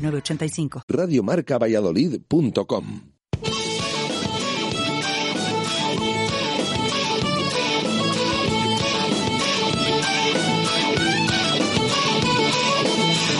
[0.00, 0.82] 906985.
[0.88, 2.84] Radiomarcavalladolid.com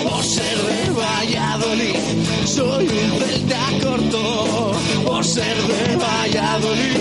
[0.02, 1.96] Por ser de Valladolid,
[2.44, 4.72] soy un celta corto.
[5.06, 7.00] Por ser de Valladolid,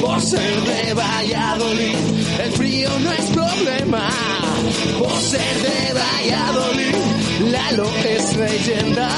[0.00, 1.96] Por ser de Valladolid,
[2.44, 4.08] el frío no es problema.
[4.98, 6.94] Por ser de Valladolid,
[7.52, 9.08] Lalo es leyenda.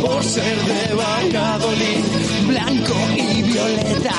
[0.00, 2.04] Por ser de Valladolid,
[2.46, 4.14] blanco y violeta.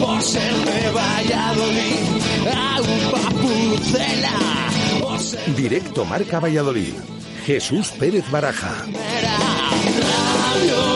[0.00, 2.00] Por ser de Valladolid,
[2.54, 4.56] agua pucela.
[5.56, 6.94] Directo Marca Valladolid.
[7.46, 8.84] Jesús Pérez Baraja.
[10.52, 10.95] Radio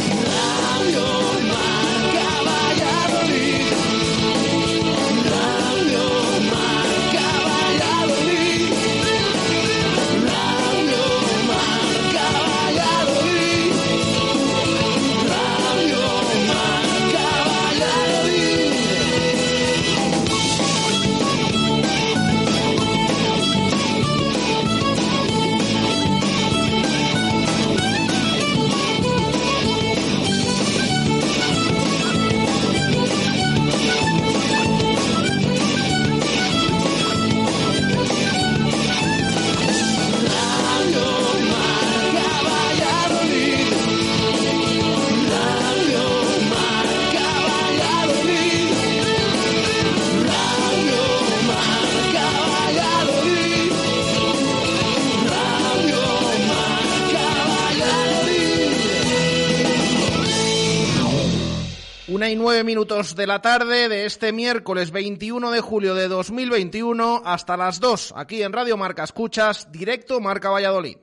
[62.21, 67.23] Una y nueve minutos de la tarde de este miércoles 21 de julio de 2021
[67.25, 70.97] hasta las 2 aquí en Radio Marca Escuchas, directo Marca Valladolid.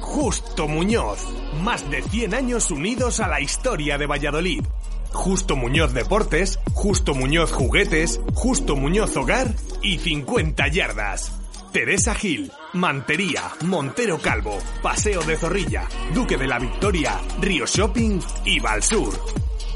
[0.00, 1.18] Justo Muñoz.
[1.64, 4.62] Más de 100 años unidos a la historia de Valladolid.
[5.10, 9.52] Justo Muñoz Deportes, Justo Muñoz Juguetes, Justo Muñoz Hogar
[9.82, 11.40] y 50 yardas.
[11.72, 18.60] Teresa Gil, Mantería, Montero Calvo, Paseo de Zorrilla, Duque de la Victoria, Río Shopping y
[18.60, 19.12] Valsur.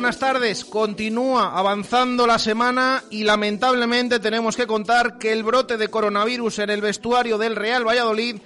[0.00, 0.64] Buenas tardes.
[0.64, 6.70] Continúa avanzando la semana y lamentablemente tenemos que contar que el brote de coronavirus en
[6.70, 8.36] el vestuario del Real Valladolid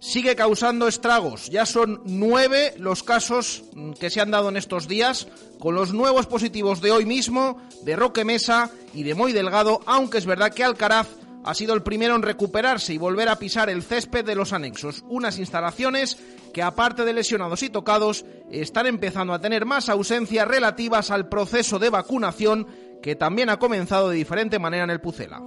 [0.00, 1.48] sigue causando estragos.
[1.50, 3.62] Ya son nueve los casos
[4.00, 5.28] que se han dado en estos días,
[5.60, 10.18] con los nuevos positivos de hoy mismo, de Roque Mesa y de Moy Delgado, aunque
[10.18, 11.06] es verdad que Alcaraz
[11.44, 15.04] ha sido el primero en recuperarse y volver a pisar el césped de los anexos,
[15.08, 16.18] unas instalaciones
[16.52, 21.78] que aparte de lesionados y tocados, están empezando a tener más ausencias relativas al proceso
[21.78, 22.66] de vacunación
[23.02, 25.42] que también ha comenzado de diferente manera en el Pucela.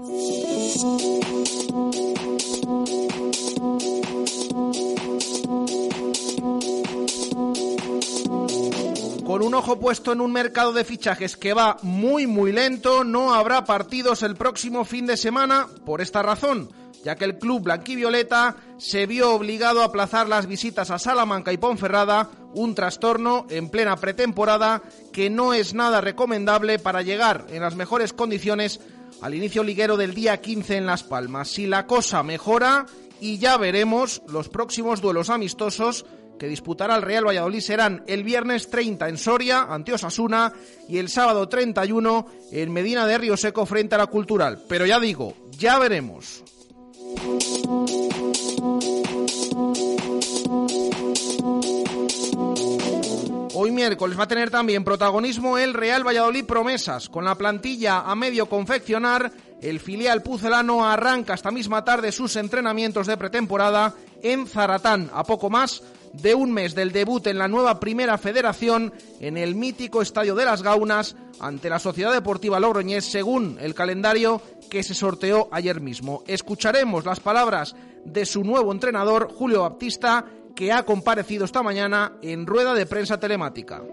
[9.37, 13.35] Con un ojo puesto en un mercado de fichajes que va muy muy lento, no
[13.35, 16.71] habrá partidos el próximo fin de semana por esta razón,
[17.03, 21.57] ya que el club blanquivioleta se vio obligado a aplazar las visitas a Salamanca y
[21.57, 24.81] Ponferrada, un trastorno en plena pretemporada
[25.13, 28.79] que no es nada recomendable para llegar en las mejores condiciones
[29.21, 31.49] al inicio liguero del día 15 en Las Palmas.
[31.49, 32.87] Si la cosa mejora
[33.19, 36.07] y ya veremos los próximos duelos amistosos
[36.37, 40.53] que disputará el Real Valladolid serán el viernes 30 en Soria ante Osasuna
[40.87, 44.61] y el sábado 31 en Medina de Río Seco frente a la Cultural.
[44.67, 46.43] Pero ya digo, ya veremos.
[53.59, 57.09] Hoy miércoles va a tener también protagonismo el Real Valladolid Promesas.
[57.09, 59.31] Con la plantilla a medio confeccionar,
[59.61, 65.49] el filial pucelano arranca esta misma tarde sus entrenamientos de pretemporada en Zaratán, a poco
[65.49, 65.81] más
[66.21, 70.45] de un mes del debut en la nueva Primera Federación en el mítico Estadio de
[70.45, 76.23] las Gaunas ante la Sociedad Deportiva Logroñés según el calendario que se sorteó ayer mismo.
[76.27, 77.75] Escucharemos las palabras
[78.05, 80.25] de su nuevo entrenador, Julio Baptista,
[80.55, 83.83] que ha comparecido esta mañana en rueda de prensa telemática.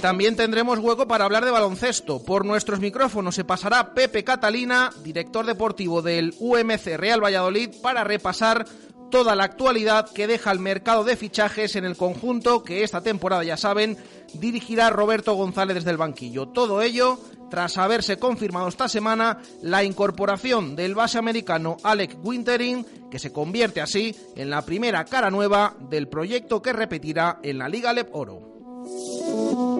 [0.00, 2.22] También tendremos hueco para hablar de baloncesto.
[2.22, 8.66] Por nuestros micrófonos se pasará Pepe Catalina, director deportivo del UMC Real Valladolid, para repasar
[9.10, 13.44] toda la actualidad que deja el mercado de fichajes en el conjunto que esta temporada,
[13.44, 13.98] ya saben,
[14.34, 16.48] dirigirá Roberto González desde el banquillo.
[16.48, 17.18] Todo ello
[17.50, 23.80] tras haberse confirmado esta semana la incorporación del base americano Alec Wintering, que se convierte
[23.80, 29.79] así en la primera cara nueva del proyecto que repetirá en la Liga Lep Oro.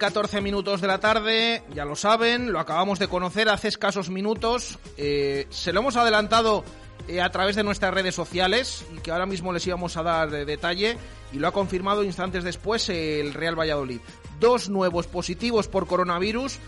[0.00, 4.78] 14 minutos de la tarde, ya lo saben, lo acabamos de conocer hace escasos minutos.
[4.96, 6.64] Eh, se lo hemos adelantado
[7.06, 10.30] eh, a través de nuestras redes sociales y que ahora mismo les íbamos a dar
[10.30, 10.96] de detalle
[11.34, 14.00] y lo ha confirmado instantes después el Real Valladolid.
[14.40, 16.58] Dos nuevos positivos por coronavirus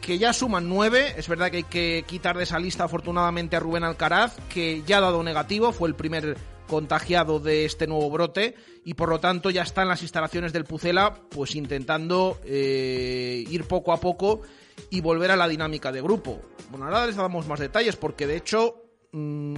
[0.00, 1.12] que ya suman nueve.
[1.18, 4.96] Es verdad que hay que quitar de esa lista afortunadamente a Rubén Alcaraz, que ya
[4.96, 6.38] ha dado negativo, fue el primer
[6.68, 10.64] contagiado de este nuevo brote y por lo tanto ya está en las instalaciones del
[10.64, 14.42] Pucela pues intentando eh, ir poco a poco
[14.90, 16.40] y volver a la dinámica de grupo.
[16.70, 19.56] Bueno, ahora les damos más detalles porque de hecho mmm,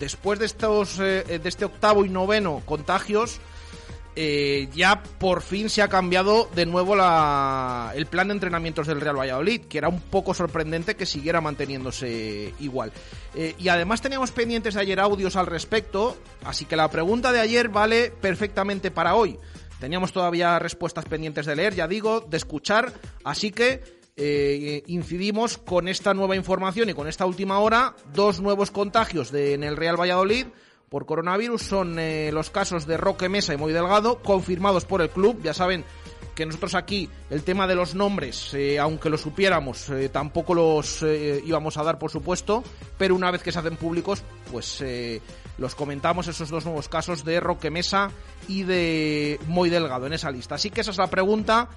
[0.00, 3.38] después de estos eh, de este octavo y noveno contagios
[4.16, 9.00] eh, ya por fin se ha cambiado de nuevo la, el plan de entrenamientos del
[9.00, 12.92] Real Valladolid, que era un poco sorprendente que siguiera manteniéndose igual.
[13.34, 17.40] Eh, y además teníamos pendientes de ayer audios al respecto, así que la pregunta de
[17.40, 19.38] ayer vale perfectamente para hoy.
[19.78, 22.92] Teníamos todavía respuestas pendientes de leer, ya digo, de escuchar,
[23.24, 23.82] así que
[24.16, 29.54] eh, incidimos con esta nueva información y con esta última hora, dos nuevos contagios de,
[29.54, 30.46] en el Real Valladolid
[30.90, 35.08] por coronavirus son eh, los casos de Roque Mesa y Moy Delgado, confirmados por el
[35.08, 35.40] club.
[35.40, 35.84] Ya saben
[36.34, 41.02] que nosotros aquí el tema de los nombres, eh, aunque lo supiéramos, eh, tampoco los
[41.02, 42.64] íbamos a dar, por supuesto,
[42.98, 44.82] pero una vez que se hacen públicos, pues
[45.58, 48.10] los comentamos esos dos nuevos casos de Roque Mesa
[48.48, 50.56] y de Muy Delgado en esa lista.
[50.56, 51.68] Así que esa es la pregunta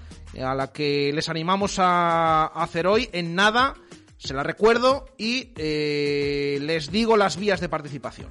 [0.41, 3.09] a la que les animamos a hacer hoy.
[3.11, 3.75] En nada,
[4.17, 8.29] se la recuerdo y les digo las vías de participación.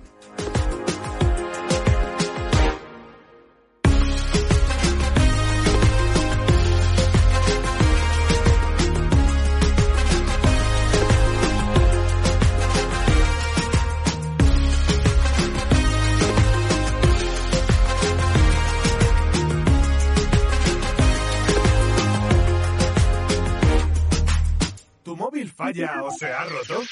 [25.81, 26.83] O ha roto?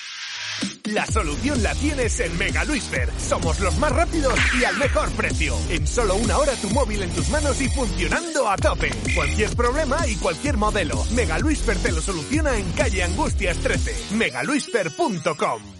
[0.84, 3.08] La solución la tienes en Mega Luisfer.
[3.18, 5.56] Somos los más rápidos y al mejor precio.
[5.68, 8.90] En solo una hora tu móvil en tus manos y funcionando a tope.
[9.14, 11.04] Cualquier problema y cualquier modelo.
[11.14, 14.16] Mega Luisfer te lo soluciona en calle Angustias 13.
[14.16, 15.79] megaluisfer.com.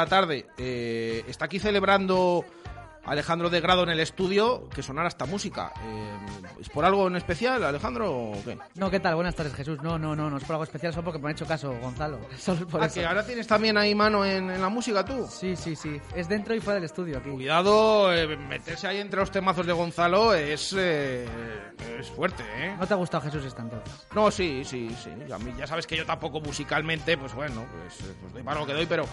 [0.00, 0.46] la tarde.
[0.56, 2.44] Eh, está aquí celebrando
[3.10, 5.72] Alejandro de Grado en el estudio que sonara esta música.
[5.82, 6.18] Eh,
[6.60, 8.56] ¿Es por algo en especial, Alejandro, o qué?
[8.76, 9.16] No, ¿qué tal?
[9.16, 9.82] Buenas tardes, Jesús.
[9.82, 12.20] No, no, no, no es por algo especial, solo porque me ha hecho caso, Gonzalo.
[12.38, 12.94] Solo por Ah, eso.
[13.00, 15.26] que ahora tienes también ahí mano en, en la música tú.
[15.28, 16.00] Sí, sí, sí.
[16.14, 17.30] Es dentro y fuera del estudio aquí.
[17.30, 21.26] Cuidado, eh, meterse ahí entre los temazos de Gonzalo es, eh,
[21.98, 22.76] es fuerte, ¿eh?
[22.78, 24.06] ¿No te ha gustado Jesús esta entonces?
[24.14, 25.10] No, sí, sí, sí.
[25.32, 28.66] A mí ya sabes que yo tampoco musicalmente, pues bueno, pues, pues doy para lo
[28.66, 29.04] que doy, pero.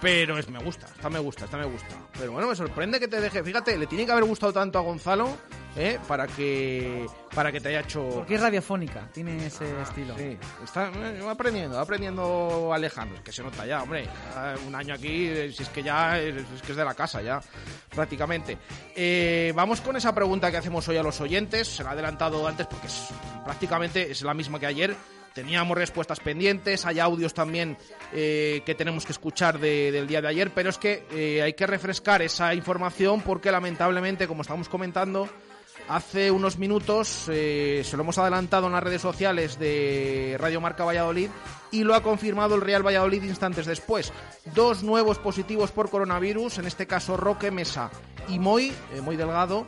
[0.00, 1.88] Pero es, me gusta, esta me gusta, esta me gusta.
[2.18, 3.42] Pero bueno, me sorprende que te deje.
[3.42, 5.36] Fíjate, le tiene que haber gustado tanto a Gonzalo,
[5.76, 5.98] ¿eh?
[6.06, 7.06] Para que.
[7.34, 8.08] Para que te haya hecho.
[8.08, 10.16] Porque es radiofónica, tiene ese estilo.
[10.16, 13.16] Sí, está eh, aprendiendo, va aprendiendo Alejandro.
[13.16, 14.04] Es que se nota ya, hombre.
[14.04, 16.94] ya Un año aquí, eh, si es que ya es, es que es de la
[16.94, 17.40] casa, ya,
[17.90, 18.56] prácticamente.
[18.94, 21.66] Eh, vamos con esa pregunta que hacemos hoy a los oyentes.
[21.66, 23.08] Se la he adelantado antes porque es,
[23.44, 24.96] prácticamente es la misma que ayer.
[25.38, 27.76] Teníamos respuestas pendientes, hay audios también
[28.12, 31.52] eh, que tenemos que escuchar de- del día de ayer, pero es que eh, hay
[31.52, 35.28] que refrescar esa información porque lamentablemente, como estamos comentando,
[35.88, 40.84] Hace unos minutos eh, se lo hemos adelantado en las redes sociales de Radio Marca
[40.84, 41.30] Valladolid
[41.70, 44.12] y lo ha confirmado el Real Valladolid instantes después.
[44.54, 47.90] Dos nuevos positivos por coronavirus, en este caso Roque Mesa
[48.28, 48.70] y Moy,
[49.02, 49.66] Moy Delgado,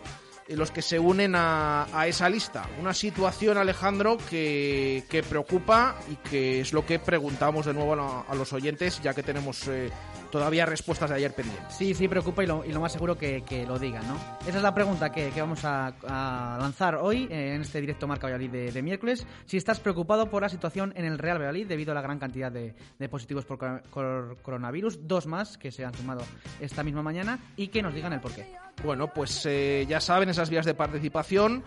[0.57, 2.69] los que se unen a, a esa lista.
[2.80, 8.23] Una situación, Alejandro, que, que preocupa y que es lo que preguntamos de nuevo a,
[8.23, 9.90] a los oyentes, ya que tenemos eh,
[10.30, 11.75] todavía respuestas de ayer pendientes.
[11.75, 14.16] Sí, sí, preocupa y lo, y lo más seguro que, que lo digan, ¿no?
[14.46, 18.06] Esa es la pregunta que, que vamos a, a lanzar hoy eh, en este directo
[18.06, 19.26] Marca Valladolid de, de miércoles.
[19.46, 22.50] Si estás preocupado por la situación en el Real Valladolid debido a la gran cantidad
[22.52, 26.22] de, de positivos por cor- cor- coronavirus, dos más que se han sumado
[26.60, 28.46] esta misma mañana y que nos digan el porqué.
[28.84, 31.62] Bueno, pues eh, ya saben esas vías de participación.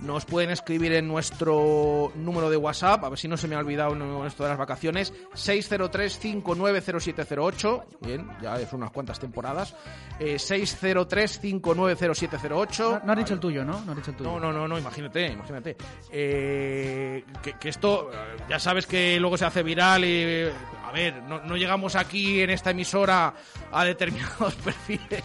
[0.00, 3.58] Nos pueden escribir en nuestro número de WhatsApp, a ver si no se me ha
[3.58, 7.84] olvidado en esto de las vacaciones, 603-590708.
[8.02, 9.74] Bien, ya es unas cuantas temporadas.
[10.20, 12.78] Eh, 603-590708.
[12.78, 13.80] No, no has dicho el tuyo, ¿no?
[13.84, 14.30] No has dicho el tuyo.
[14.30, 15.76] No, no, no, no, imagínate, imagínate.
[16.10, 18.10] Eh, que, que esto,
[18.48, 20.48] ya sabes que luego se hace viral y,
[20.84, 23.34] a ver, no, no llegamos aquí en esta emisora
[23.72, 25.24] a determinados perfiles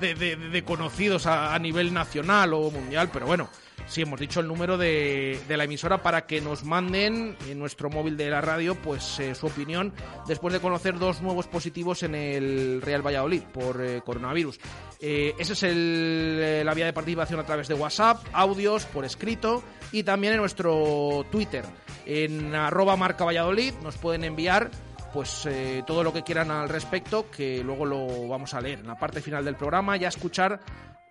[0.00, 3.48] de, de- de conocidos a, a nivel nacional o mundial, pero bueno,
[3.86, 7.90] sí hemos dicho el número de, de la emisora para que nos manden en nuestro
[7.90, 9.92] móvil de la radio pues eh, su opinión
[10.26, 14.58] después de conocer dos nuevos positivos en el Real Valladolid por eh, coronavirus.
[15.00, 19.04] Eh, esa es el, eh, la vía de participación a través de WhatsApp, audios, por
[19.04, 21.64] escrito y también en nuestro Twitter.
[22.06, 24.70] En arroba marca Valladolid nos pueden enviar
[25.12, 25.48] pues
[25.88, 29.20] todo lo que quieran al respecto, que luego lo vamos a leer en la parte
[29.20, 30.60] final del programa y a escuchar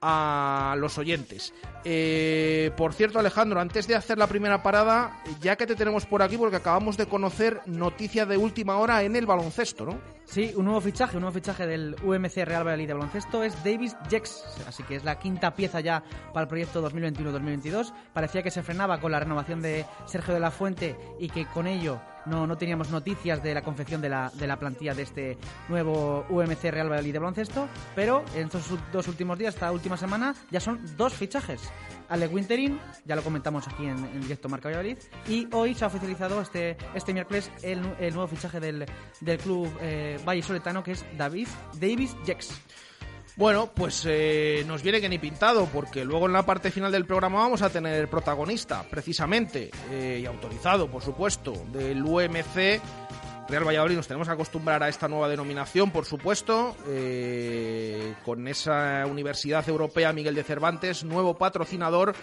[0.01, 1.53] a los oyentes.
[1.83, 6.21] Eh, por cierto, Alejandro, antes de hacer la primera parada, ya que te tenemos por
[6.21, 9.99] aquí, porque acabamos de conocer noticias de última hora en el baloncesto, ¿no?
[10.25, 13.95] Sí, un nuevo fichaje, un nuevo fichaje del UMC Real Valladolid de baloncesto es Davis
[14.09, 16.03] Jex, así que es la quinta pieza ya
[16.33, 17.91] para el proyecto 2021-2022.
[18.13, 21.65] Parecía que se frenaba con la renovación de Sergio de la Fuente y que con
[21.65, 25.37] ello no, no teníamos noticias de la confección de la, de la plantilla de este
[25.67, 30.35] nuevo UMC Real Valladolid de baloncesto, pero en estos dos últimos días, esta última semana,
[30.51, 31.61] ya son dos fichajes.
[32.09, 34.97] Ale Winterin, ya lo comentamos aquí en, en directo Marca Valladolid,
[35.27, 38.85] y hoy se ha oficializado este, este miércoles el, el nuevo fichaje del,
[39.21, 41.47] del club eh, Valle Soletano, que es David,
[41.79, 42.59] Davis Jex.
[43.39, 47.05] Bueno, pues eh, nos viene que ni pintado, porque luego en la parte final del
[47.05, 52.81] programa vamos a tener protagonista, precisamente, eh, y autorizado, por supuesto, del UMC
[53.47, 53.95] Real Valladolid.
[53.95, 60.11] Nos tenemos que acostumbrar a esta nueva denominación, por supuesto, eh, con esa Universidad Europea
[60.11, 62.15] Miguel de Cervantes, nuevo patrocinador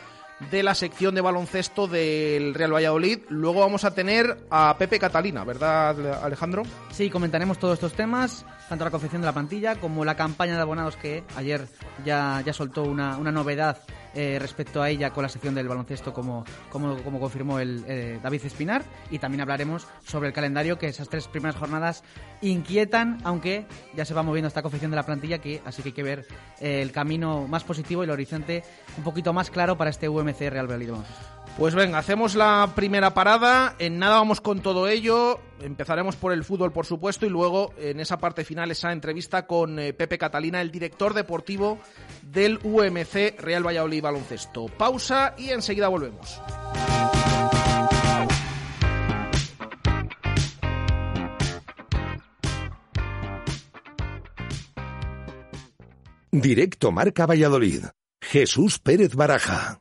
[0.51, 3.21] de la sección de baloncesto del Real Valladolid.
[3.29, 6.63] Luego vamos a tener a Pepe Catalina, ¿verdad, Alejandro?
[6.91, 10.63] Sí, comentaremos todos estos temas, tanto la confección de la plantilla como la campaña de
[10.63, 11.67] abonados que ayer
[12.05, 13.79] ya, ya soltó una, una novedad
[14.19, 18.47] eh, respecto a ella con la sección del baloncesto, como, como, confirmó el eh, David
[18.47, 18.83] Espinar.
[19.11, 22.03] Y también hablaremos sobre el calendario, que esas tres primeras jornadas
[22.41, 25.93] inquietan, aunque ya se va moviendo esta confección de la plantilla, que así que hay
[25.93, 26.27] que ver
[26.61, 28.65] eh, el camino más positivo y el horizonte
[28.97, 31.05] un poquito más claro para este UMC Real Valladolid.
[31.57, 33.77] Pues venga, hacemos la primera parada.
[33.79, 35.41] En nada vamos con todo ello.
[35.61, 39.79] Empezaremos por el fútbol, por supuesto, y luego en esa parte final, esa entrevista con
[39.79, 41.79] eh, Pepe Catalina, el director deportivo
[42.23, 44.67] del UMC Real Valladolid Baloncesto.
[44.67, 46.43] Pausa y enseguida volvemos.
[56.31, 57.87] Directo Marca Valladolid.
[58.21, 59.81] Jesús Pérez Baraja.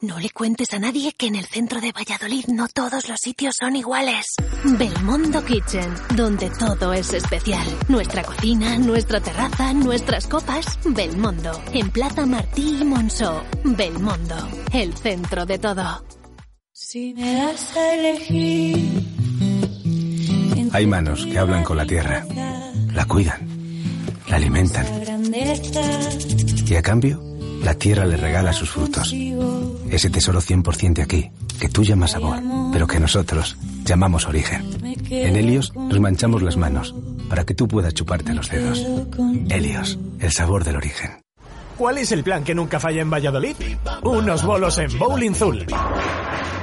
[0.00, 3.56] No le cuentes a nadie que en el centro de Valladolid no todos los sitios
[3.58, 4.26] son iguales.
[4.62, 7.66] Belmondo Kitchen, donde todo es especial.
[7.88, 10.78] Nuestra cocina, nuestra terraza, nuestras copas.
[10.84, 13.42] Belmondo, en Plaza Martí y Monceau.
[13.64, 14.36] Belmondo,
[14.72, 16.04] el centro de todo.
[16.70, 19.04] Si me das a elegir.
[20.74, 22.24] Hay manos que hablan con la tierra,
[22.92, 23.48] la cuidan,
[24.28, 24.86] la alimentan
[26.68, 29.14] y a cambio la tierra le regala sus frutos.
[29.90, 32.40] Ese tesoro 100% de aquí, que tú llamas sabor,
[32.72, 34.64] pero que nosotros llamamos origen.
[35.10, 36.94] En Helios nos manchamos las manos
[37.28, 38.84] para que tú puedas chuparte los dedos.
[39.48, 41.22] Helios, el sabor del origen.
[41.76, 43.54] ¿Cuál es el plan que nunca falla en Valladolid?
[44.02, 45.66] Unos bolos en Bowling Zul.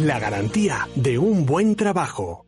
[0.00, 2.46] La garantía de un buen trabajo.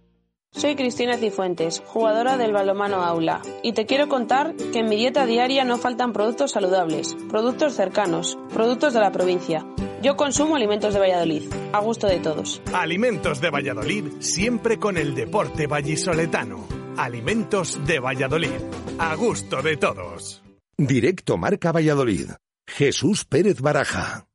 [0.53, 5.27] Soy Cristina Cifuentes, jugadora del balomano Aula, y te quiero contar que en mi dieta
[5.27, 9.67] diaria no faltan productos saludables, productos cercanos, productos de la provincia.
[10.01, 11.43] Yo consumo alimentos de Valladolid,
[11.75, 12.63] a gusto de todos.
[12.73, 16.67] Alimentos de Valladolid, siempre con el deporte vallisoletano.
[16.97, 18.63] Alimentos de Valladolid,
[18.99, 20.43] a gusto de todos.
[20.79, 22.31] Directo Marca Valladolid.
[22.67, 24.27] Jesús Pérez Baraja.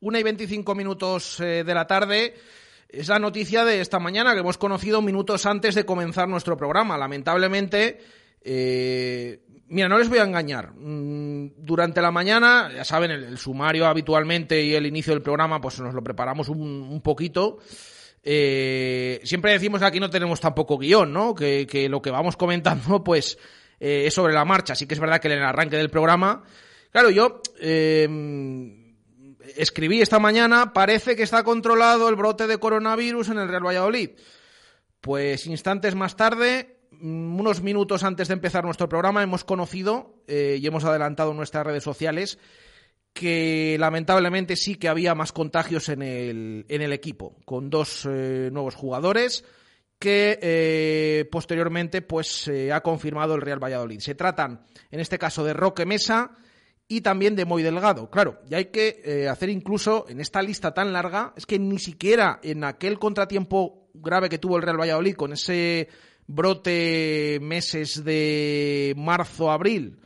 [0.00, 2.34] Una y 25 minutos eh, de la tarde.
[2.88, 6.96] Es la noticia de esta mañana que hemos conocido minutos antes de comenzar nuestro programa.
[6.96, 7.98] Lamentablemente,
[8.40, 10.72] eh, mira, no les voy a engañar.
[10.72, 15.80] Mm, durante la mañana, ya saben, el, sumario habitualmente y el inicio del programa, pues
[15.80, 17.58] nos lo preparamos un, poquito.
[18.22, 21.34] Eh, siempre decimos que aquí no tenemos tampoco guion, ¿no?
[21.34, 23.36] Que, lo que vamos comentando, pues,
[23.80, 24.74] es sobre la marcha.
[24.74, 26.44] Así que es verdad que en el arranque del programa,
[26.92, 27.42] claro, yo
[29.56, 34.10] escribí esta mañana, parece que está controlado el brote de coronavirus en el Real Valladolid.
[35.00, 40.58] Pues instantes más tarde, mm, unos minutos antes de empezar nuestro programa, hemos conocido eh,
[40.60, 42.38] y hemos adelantado en nuestras redes sociales
[43.12, 48.50] que lamentablemente sí que había más contagios en el, en el equipo, con dos eh,
[48.52, 49.44] nuevos jugadores
[49.98, 53.98] que eh, posteriormente pues ha confirmado el Real Valladolid.
[53.98, 56.30] Se tratan, en este caso, de Roque Mesa,
[56.88, 58.10] y también de Muy Delgado.
[58.10, 61.78] Claro, y hay que eh, hacer incluso en esta lista tan larga, es que ni
[61.78, 65.88] siquiera en aquel contratiempo grave que tuvo el Real Valladolid con ese
[66.26, 69.98] brote meses de marzo, abril,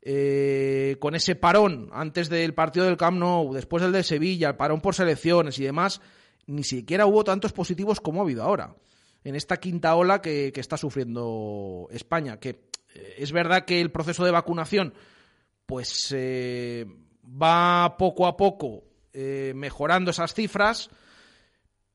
[0.00, 4.56] eh, con ese parón antes del partido del Camp Nou, después del de Sevilla, el
[4.56, 6.00] parón por selecciones y demás,
[6.46, 8.74] ni siquiera hubo tantos positivos como ha habido ahora,
[9.22, 12.48] en esta quinta ola que, que está sufriendo España, que
[12.94, 14.92] eh, es verdad que el proceso de vacunación
[15.66, 16.86] pues eh,
[17.24, 20.90] va poco a poco eh, mejorando esas cifras,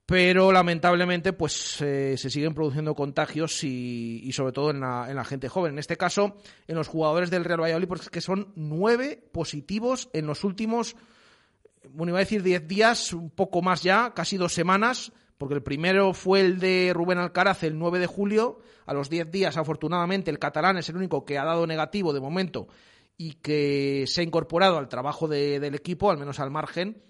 [0.05, 5.73] pero lamentablemente pues eh, se siguen produciendo contagios y, sobre todo en la, gente joven.
[5.73, 10.09] En este caso, en los jugadores del Real Valladolid, porque es que son nueve positivos
[10.13, 10.95] en los últimos,
[11.89, 15.63] bueno, iba a decir diez días, un poco más ya, casi dos semanas, porque el
[15.63, 18.59] primero fue el de Rubén Alcaraz el 9 de julio.
[18.85, 22.21] A los diez días, afortunadamente, el catalán es el único que ha dado negativo de
[22.21, 22.67] momento
[23.17, 27.03] y que se ha incorporado al trabajo del equipo, al menos al margen.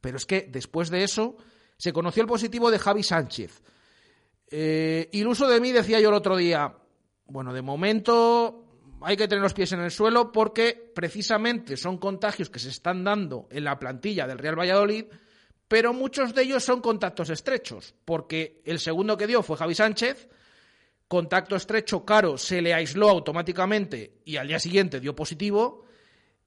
[0.00, 1.36] Pero es que después de eso
[1.76, 3.62] se conoció el positivo de Javi Sánchez.
[4.50, 6.76] Eh, iluso de mí, decía yo el otro día,
[7.26, 8.62] bueno, de momento
[9.00, 13.02] hay que tener los pies en el suelo porque precisamente son contagios que se están
[13.02, 15.06] dando en la plantilla del Real Valladolid,
[15.66, 20.28] pero muchos de ellos son contactos estrechos, porque el segundo que dio fue Javi Sánchez,
[21.12, 25.84] contacto estrecho, Caro se le aisló automáticamente y al día siguiente dio positivo.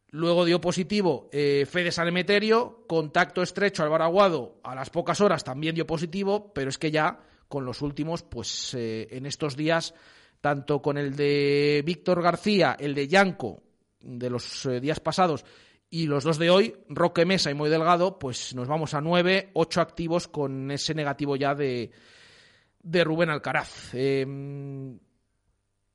[0.09, 5.43] Luego dio positivo eh, Fede San Emeterio, contacto estrecho Álvaro Aguado a las pocas horas
[5.43, 9.93] también dio positivo, pero es que ya con los últimos, pues eh, en estos días,
[10.41, 13.61] tanto con el de Víctor García, el de Yanco,
[13.99, 15.45] de los eh, días pasados,
[15.91, 19.51] y los dos de hoy, Roque Mesa y Muy Delgado, pues nos vamos a nueve,
[19.53, 21.91] ocho activos con ese negativo ya de,
[22.85, 23.93] de Rubén Alcaraz.
[23.93, 24.99] Em,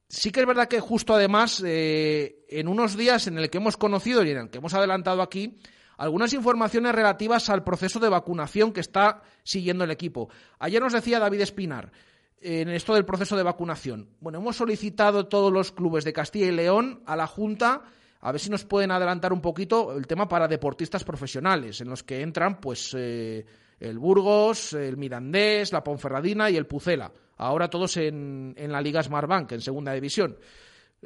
[0.09, 3.77] sí que es verdad que justo además, eh, en unos días en el que hemos
[3.77, 5.59] conocido y en el que hemos adelantado aquí,
[5.97, 10.29] algunas informaciones relativas al proceso de vacunación que está siguiendo el equipo.
[10.59, 11.93] Ayer nos decía David Espinar,
[12.41, 14.09] en esto del proceso de vacunación.
[14.19, 17.85] Bueno, hemos solicitado todos los clubes de Castilla y León a la Junta
[18.23, 22.03] a ver si nos pueden adelantar un poquito el tema para deportistas profesionales, en los
[22.03, 23.47] que entran, pues, eh,
[23.81, 27.11] el Burgos, el Mirandés, la Ponferradina y el Pucela.
[27.39, 30.37] Ahora todos en, en la Liga Smartbank, en segunda división.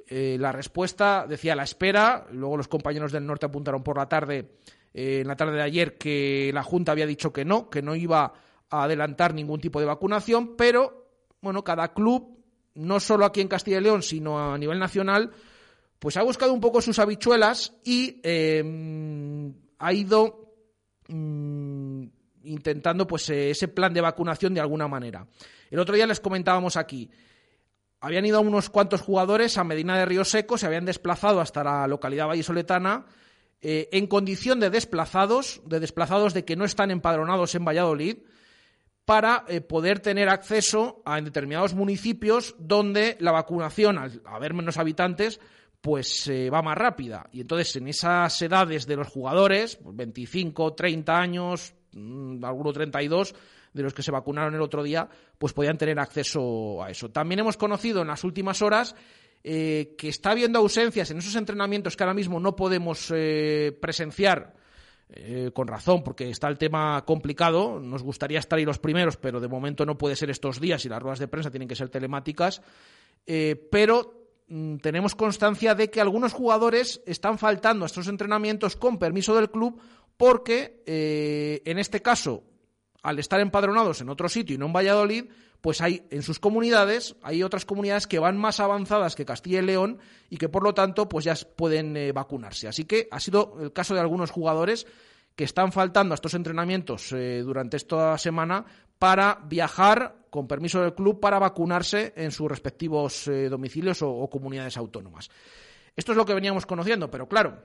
[0.06, 4.56] Eh, la respuesta decía la espera, luego los compañeros del norte apuntaron por la tarde,
[4.92, 7.94] eh, en la tarde de ayer, que la Junta había dicho que no, que no
[7.94, 8.32] iba
[8.70, 11.06] a adelantar ningún tipo de vacunación, pero
[11.40, 12.38] bueno, cada club,
[12.74, 15.30] no solo aquí en Castilla y León, sino a nivel nacional,
[16.00, 20.54] pues ha buscado un poco sus habichuelas y eh, ha ido
[21.08, 21.83] mm,
[22.44, 25.26] intentando pues eh, ese plan de vacunación de alguna manera.
[25.70, 27.10] El otro día les comentábamos aquí,
[28.00, 31.86] habían ido unos cuantos jugadores a Medina de Río Seco, se habían desplazado hasta la
[31.86, 33.06] localidad vallisoletana
[33.60, 38.18] eh, en condición de desplazados, de desplazados de que no están empadronados en Valladolid,
[39.06, 45.40] para eh, poder tener acceso a determinados municipios donde la vacunación, al haber menos habitantes,
[45.80, 47.28] pues va más rápida.
[47.30, 51.74] Y entonces en esas edades de los jugadores, 25, pues, 30 años,
[52.42, 53.34] alguno 32
[53.72, 57.10] de los que se vacunaron el otro día, pues podían tener acceso a eso.
[57.10, 58.94] También hemos conocido en las últimas horas
[59.46, 64.54] eh, que está habiendo ausencias en esos entrenamientos que ahora mismo no podemos eh, presenciar.
[65.16, 67.78] Eh, con razón, porque está el tema complicado.
[67.78, 70.88] Nos gustaría estar ahí los primeros, pero de momento no puede ser estos días y
[70.88, 72.62] las ruedas de prensa tienen que ser telemáticas.
[73.70, 79.36] pero mm, tenemos constancia de que algunos jugadores están faltando a estos entrenamientos con permiso
[79.36, 79.78] del club
[80.16, 82.44] porque eh, en este caso,
[83.02, 85.24] al estar empadronados en otro sitio y no en Valladolid,
[85.60, 89.62] pues hay en sus comunidades, hay otras comunidades que van más avanzadas que Castilla y
[89.62, 89.98] León
[90.28, 92.68] y que por lo tanto pues ya pueden eh, vacunarse.
[92.68, 94.86] Así que ha sido el caso de algunos jugadores
[95.34, 98.64] que están faltando a estos entrenamientos eh, durante esta semana
[98.98, 105.30] para viajar con permiso del club para vacunarse en sus respectivos domicilios o, comunidades autónomas.
[105.96, 107.58] Esto es lo que veníamos conociendo, pero claro,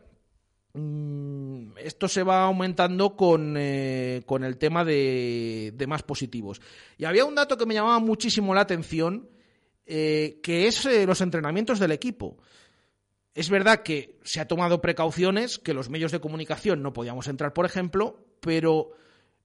[0.74, 6.62] esto se va aumentando con, eh, con el tema de, de, más positivos.
[6.98, 9.30] Y había un dato que me llamaba muchísimo la atención,
[9.86, 12.38] que es los entrenamientos del equipo.
[13.34, 17.54] Es verdad que se ha tomado precauciones, que los medios de comunicación no podíamos entrar,
[17.54, 18.92] por ejemplo, pero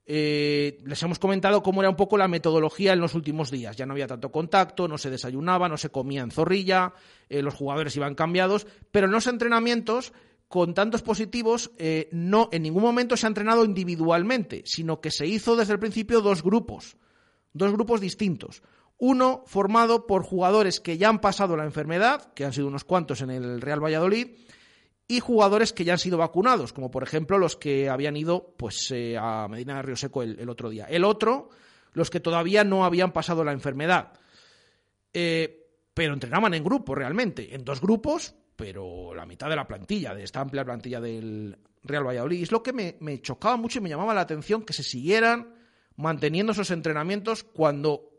[0.06, 3.76] eh, les hemos comentado cómo era un poco la metodología en los últimos días.
[3.76, 6.92] Ya no había tanto contacto, no se desayunaba, no se comía en zorrilla,
[7.28, 10.12] eh, los jugadores iban cambiados, pero en los entrenamientos
[10.48, 15.26] con tantos positivos, eh, no en ningún momento se ha entrenado individualmente, sino que se
[15.26, 16.96] hizo desde el principio dos grupos,
[17.52, 18.62] dos grupos distintos.
[18.96, 23.20] Uno formado por jugadores que ya han pasado la enfermedad, que han sido unos cuantos
[23.20, 24.28] en el Real Valladolid,
[25.06, 28.90] y jugadores que ya han sido vacunados, como por ejemplo los que habían ido pues,
[28.90, 30.86] eh, a Medina de Río Seco el, otro día.
[30.86, 31.50] El otro,
[31.92, 34.12] los que todavía no habían pasado la enfermedad.
[35.12, 40.14] Eh, pero entrenaban en grupo realmente, en dos grupos, pero la mitad de la plantilla,
[40.14, 42.38] de esta amplia plantilla del Real Valladolid.
[42.38, 45.54] Y es lo que me, chocaba mucho y me llamaba la atención que se siguieran
[45.96, 48.10] manteniendo esos entrenamientos cuando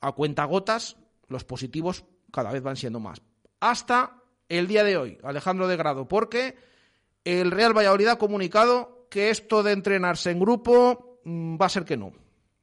[0.00, 0.96] a cuentagotas
[1.28, 3.22] los positivos cada vez van siendo más.
[3.60, 6.56] Hasta el día de hoy, Alejandro de Grado, porque
[7.24, 11.84] el Real Valladolid ha comunicado que esto de entrenarse en grupo mm, va a ser
[11.84, 12.12] que no.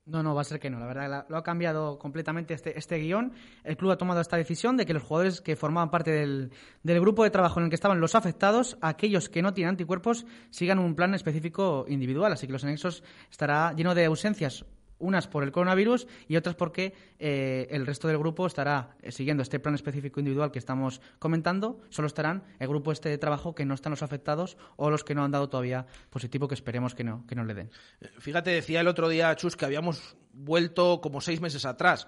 [0.08, 0.80] No, no, va a ser que no.
[0.80, 3.34] La verdad, lo ha cambiado completamente este, este guion.
[3.66, 7.02] El club ha tomado esta decisión de que los jugadores que formaban parte del, del,
[7.02, 10.80] grupo de trabajo en el que estaban los afectados, aquellos que no tienen anticuerpos, sigan
[10.80, 12.32] un plan específico individual.
[12.32, 14.66] Así que los anexos estará lleno de ausencias
[15.00, 19.44] unas por el coronavirus y otras porque eh, el resto del grupo estará eh, siguiendo
[19.44, 21.82] este plan específico individual que estamos comentando.
[21.90, 25.16] Solo estarán el grupo este de trabajo que no están los afectados o los que
[25.16, 27.72] no han dado todavía positivo, que esperemos que no, que no le den.
[28.02, 32.08] Eh, fíjate, decía el otro día Chus que habíamos vuelto como seis meses atrás,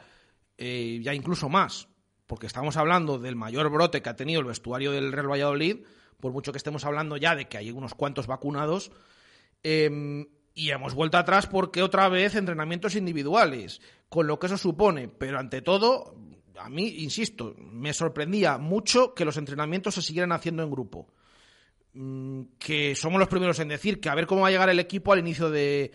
[0.58, 1.88] ya incluso más,
[2.28, 5.78] porque estamos hablando del mayor brote que ha tenido el vestuario del Real Valladolid,
[6.20, 8.92] por mucho que estemos hablando ya de que hay unos cuantos vacunados.
[9.64, 15.08] Em, y hemos vuelto atrás porque otra vez entrenamientos individuales, con lo que eso supone.
[15.08, 16.16] Pero ante todo,
[16.58, 21.08] a mí, insisto, me sorprendía mucho que los entrenamientos se siguieran haciendo en grupo.
[21.94, 24.80] Mm, que somos los primeros en decir que a ver cómo va a llegar el
[24.80, 25.92] equipo al inicio de,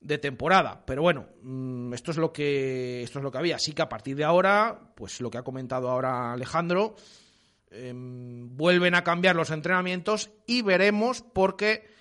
[0.00, 0.84] de temporada.
[0.86, 3.56] Pero bueno, mm, esto es lo que esto es lo que había.
[3.56, 6.96] Así que a partir de ahora, pues lo que ha comentado ahora Alejandro,
[7.70, 11.91] em, vuelven a cambiar los entrenamientos y veremos porque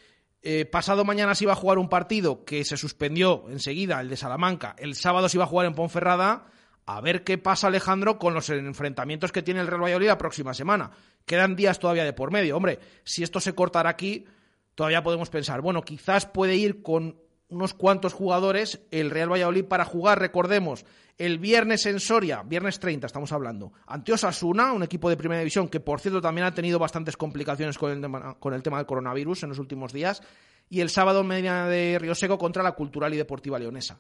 [0.44, 4.18] eh, pasado mañana se iba a jugar un partido que se suspendió enseguida, el de
[4.18, 4.76] Salamanca.
[4.78, 6.48] El sábado se iba a jugar en Ponferrada.
[6.86, 10.54] A ver qué pasa, Alejandro, con los enfrentamientos que tiene el Real Valladolid la próxima
[10.54, 10.92] semana.
[11.26, 12.58] Quedan días todavía de por medio.
[12.58, 14.26] Hombre, si esto se cortara aquí,
[14.74, 19.86] todavía podemos pensar, bueno, quizás puede ir con unos cuantos jugadores el Real Valladolid para
[19.86, 20.86] jugar, recordemos,
[21.18, 25.70] el viernes en Soria, viernes 30 estamos hablando, ante Osasuna, un equipo de primera división
[25.70, 28.88] que por cierto también ha tenido bastantes complicaciones con el, tema, con el tema del
[28.88, 30.24] coronavirus en los últimos días,
[30.70, 34.00] y el sábado en Medina de Río contra la Cultural y Deportiva Leonesa.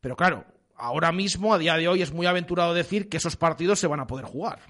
[0.00, 3.78] Pero claro, ahora mismo, a día de hoy, es muy aventurado decir que esos partidos
[3.78, 4.60] se van a poder jugar.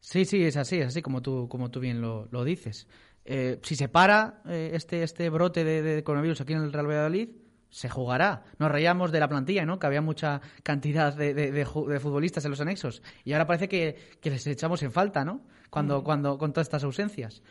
[0.00, 2.88] Sí, sí, es así, es así como tú, como tú bien lo, dices.
[3.24, 7.28] Eh, si se para eh, este, este brote de, coronavirus aquí en el Real Valladolid,
[7.72, 8.44] se jugará.
[8.58, 9.78] Nos reíamos de la plantilla, ¿no?
[9.78, 13.02] Que había mucha cantidad de, futbolistas en los anexos.
[13.24, 15.40] Y ahora parece que, les echamos en falta, ¿no?
[15.70, 16.04] Cuando, mm.
[16.04, 17.42] cuando, con todas estas ausencias.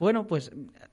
[0.00, 0.50] Bueno, pues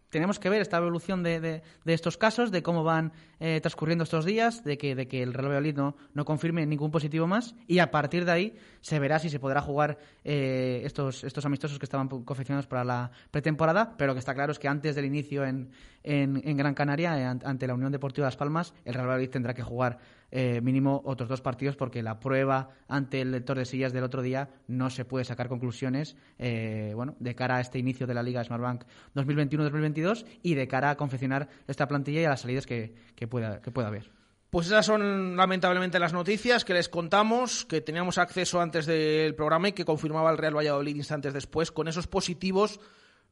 [0.10, 4.26] tenemos que ver esta evolución de, de, estos casos, de cómo van eh, transcurriendo estos
[4.26, 7.80] días, de que, de que el Real Valladolid no, no, confirme ningún positivo más y
[7.80, 11.86] a partir de ahí se verá si se podrá jugar eh, estos, estos amistosos que
[11.86, 15.46] estaban confeccionados para la pretemporada, pero lo que está claro es que antes del inicio
[15.46, 15.70] en,
[16.04, 19.54] en, en Gran Canaria, eh, ante la Unión Deportiva Las Palmas, el Real Valladolid tendrá
[19.54, 23.94] que jugar eh, mínimo otros dos partidos porque la prueba ante el lector de sillas
[23.94, 28.08] del otro día no se puede sacar conclusiones eh, bueno, de cara a este inicio
[28.08, 28.84] de la Liga Smartbank
[29.16, 32.94] 2021-2022 y de cara a confeccionar esta plantilla y a las salidas que,
[33.30, 34.12] pueda, que pueda haber.
[34.50, 39.70] Pues esas son lamentablemente las noticias que les contamos, que teníamos acceso antes del programa
[39.70, 42.80] y que confirmaba el Real Valladolid instantes después con esos positivos,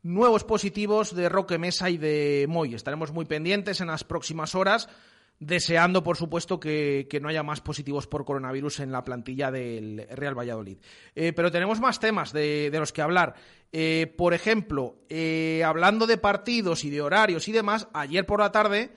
[0.03, 2.75] nuevos positivos de Roque Mesa y de Moy.
[2.75, 4.89] Estaremos muy pendientes en las próximas horas
[5.39, 10.37] deseando, por supuesto, que, no haya más positivos por coronavirus en la plantilla del Real
[10.37, 10.77] Valladolid.
[11.13, 13.35] Eh, pero tenemos más temas de, los que hablar.
[13.71, 18.51] Eh, por ejemplo, eh, hablando de partidos y de horarios y demás, ayer por la
[18.51, 18.91] tarde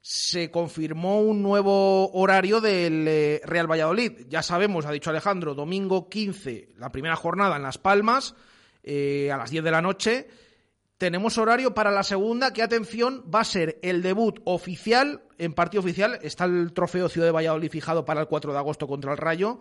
[0.00, 4.26] se confirmó un nuevo horario del Real Valladolid.
[4.28, 8.34] Ya sabemos, ha dicho Alejandro, domingo 15, la primera jornada en Las Palmas,
[8.84, 10.26] a las 10 de la noche
[11.02, 15.80] tenemos horario para la segunda, que atención, va a ser el debut oficial, en partido
[15.80, 19.18] oficial, está el trofeo Ciudad de Valladolid fijado para el 4 de agosto contra el
[19.18, 19.58] Rayo,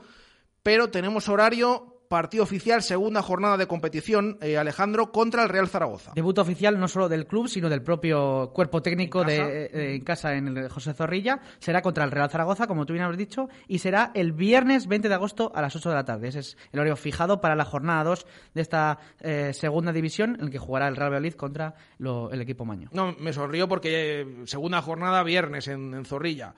[0.62, 6.12] pero tenemos horario partido oficial, segunda jornada de competición, eh, Alejandro, contra el Real Zaragoza.
[6.13, 10.34] Debut oficial no solo del club, sino del propio cuerpo técnico de, eh, en casa
[10.34, 11.39] en el José Zorrilla.
[11.60, 15.08] Será contra el Real Zaragoza, como tú bien has dicho, y será el viernes 20
[15.08, 16.28] de agosto a las 8 de la tarde.
[16.28, 20.41] Ese es el horario fijado para la jornada 2 de esta eh, segunda división, en
[20.41, 22.89] el que jugará el Real Valladolid contra el equipo Maño.
[22.91, 26.56] No, me sonrío porque segunda jornada viernes en, en Zorrilla.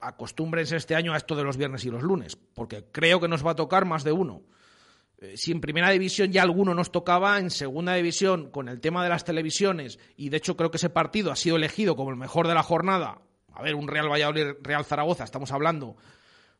[0.00, 3.44] Acostúmbrense este año a esto de los viernes y los lunes, porque creo que nos
[3.44, 4.42] va a tocar más de uno.
[5.18, 9.02] Eh, si en primera división ya alguno nos tocaba, en segunda división, con el tema
[9.02, 12.16] de las televisiones, y de hecho creo que ese partido ha sido elegido como el
[12.16, 13.22] mejor de la jornada,
[13.54, 15.96] a ver, un Real Valladolid, Real Zaragoza, estamos hablando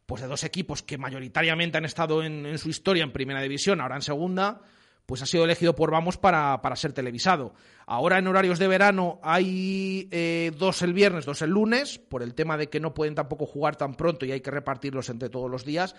[0.07, 3.81] pues de dos equipos que mayoritariamente han estado en, en su historia en primera división,
[3.81, 4.63] ahora en segunda,
[5.07, 7.55] pues ha sido elegido por Vamos para, para ser televisado.
[7.87, 12.35] Ahora en horarios de verano hay eh, dos el viernes, dos el lunes, por el
[12.35, 15.51] tema de que no pueden tampoco jugar tan pronto y hay que repartirlos entre todos
[15.51, 15.95] los días.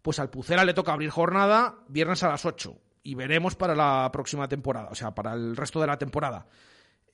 [0.00, 4.10] Pues al Pucera le toca abrir jornada viernes a las 8 y veremos para la
[4.12, 6.46] próxima temporada, o sea, para el resto de la temporada.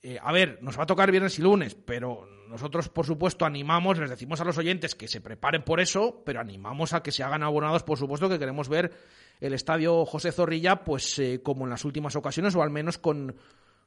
[0.06, 3.98] Eh, a ver, nos va a tocar viernes y lunes, pero nosotros, por supuesto, animamos,
[3.98, 7.22] les decimos a los oyentes que se preparen por eso, pero animamos a que se
[7.22, 8.92] hagan abonados, por supuesto, que queremos ver
[9.40, 13.34] el estadio José Zorrilla, pues eh, como en las últimas ocasiones, o al menos con,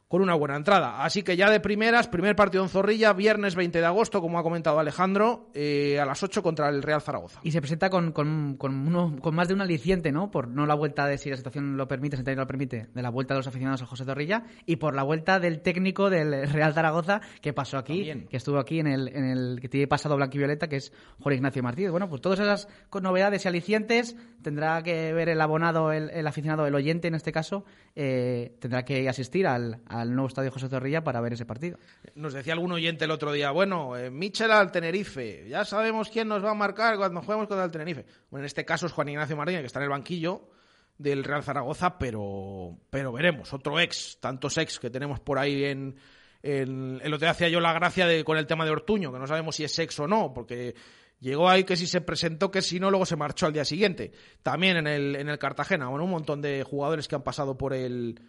[0.08, 1.04] con una buena entrada.
[1.04, 4.43] Así que ya de primeras, primer partido en Zorrilla, viernes 20 de agosto, como ha
[4.43, 7.41] comentado Alejandro, eh, a las 8 contra el Real Zaragoza.
[7.43, 10.32] Y se presenta con, con, con, uno, con más de un aliciente, ¿no?
[10.32, 13.10] Por no la vuelta de, si la situación lo permite, si lo permite, de la
[13.10, 16.74] vuelta de los aficionados al José Zorrilla, y por la vuelta del técnico del Real
[16.74, 20.36] Zaragoza, que pasó aquí, que estuvo aquí en el, en el que tiene pasado blanco
[20.36, 21.91] y violeta, que es Juan Ignacio Martínez.
[21.91, 22.70] Bueno, pues todas esas
[23.02, 27.32] novedades y alicientes tendrá que ver el abonado, el, el aficionado, el oyente en este
[27.32, 27.65] caso,
[27.96, 31.77] eh, tendrá que asistir al al nuevo estadio José Zorrilla para ver ese partido.
[32.15, 36.27] Nos decía algún oyente el otro día, bueno, eh, Michel al Tenerife, ya sabemos quién
[36.27, 38.05] nos va a marcar cuando juguemos contra el Tenerife.
[38.29, 40.49] Bueno, en este caso es Juan Ignacio Martínez, que está en el banquillo
[40.97, 45.95] del Real Zaragoza, pero, pero veremos, otro ex, tantos ex que tenemos por ahí en,
[46.41, 49.19] en el otro día hacía yo la gracia de, con el tema de Ortuño, que
[49.19, 50.75] no sabemos si es ex o no, porque
[51.19, 54.12] llegó ahí que si se presentó, que si no, luego se marchó al día siguiente.
[54.43, 57.73] También en el, en el Cartagena, bueno, un montón de jugadores que han pasado por
[57.73, 58.19] el,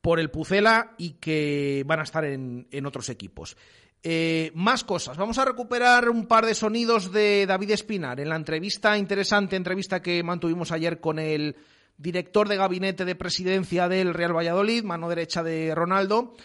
[0.00, 3.56] por el Pucela y que van a estar en, en otros equipos.
[4.02, 5.16] Eh, más cosas.
[5.16, 10.00] Vamos a recuperar un par de sonidos de David Espinar en la entrevista, interesante entrevista
[10.00, 11.56] que mantuvimos ayer con el
[11.96, 16.36] director de gabinete de presidencia del Real Valladolid, mano derecha de Ronaldo.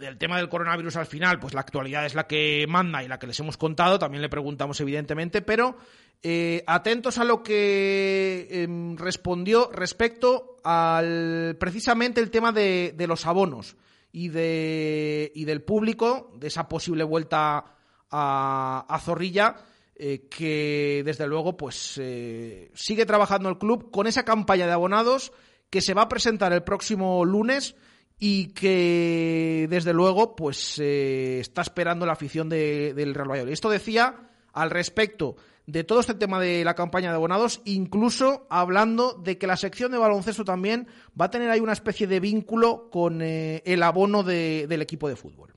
[0.00, 3.18] Del tema del coronavirus al final, pues la actualidad es la que manda y la
[3.18, 5.76] que les hemos contado, también le preguntamos evidentemente, pero
[6.22, 13.24] eh, atentos a lo que eh, respondió respecto al precisamente el tema de, de los
[13.24, 13.76] abonos
[14.10, 17.64] y, de, y del público, de esa posible vuelta
[18.10, 19.54] a, a Zorrilla,
[19.94, 25.32] eh, que desde luego pues eh, sigue trabajando el club con esa campaña de abonados
[25.70, 27.76] que se va a presentar el próximo lunes
[28.18, 33.52] y que desde luego pues eh, está esperando la afición de, del Real Valladolid.
[33.52, 39.14] Esto decía al respecto de todo este tema de la campaña de abonados, incluso hablando
[39.14, 40.86] de que la sección de baloncesto también
[41.20, 45.08] va a tener ahí una especie de vínculo con eh, el abono de, del equipo
[45.08, 45.52] de fútbol.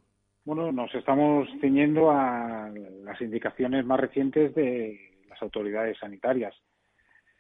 [0.46, 2.72] Bueno, nos estamos ciñendo a
[3.04, 6.56] las indicaciones más recientes de las autoridades sanitarias.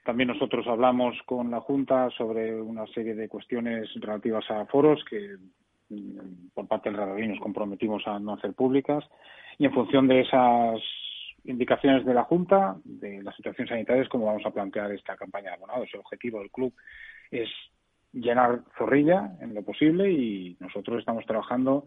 [0.05, 5.37] También nosotros hablamos con la Junta sobre una serie de cuestiones relativas a foros que
[5.89, 9.03] mm, por parte del Radolín nos comprometimos a no hacer públicas
[9.57, 10.79] y en función de esas
[11.45, 15.49] indicaciones de la Junta, de la situación sanitaria, es como vamos a plantear esta campaña
[15.49, 15.89] de abonados.
[15.93, 16.73] El objetivo del club
[17.31, 17.49] es
[18.13, 21.85] llenar Zorrilla en lo posible y nosotros estamos trabajando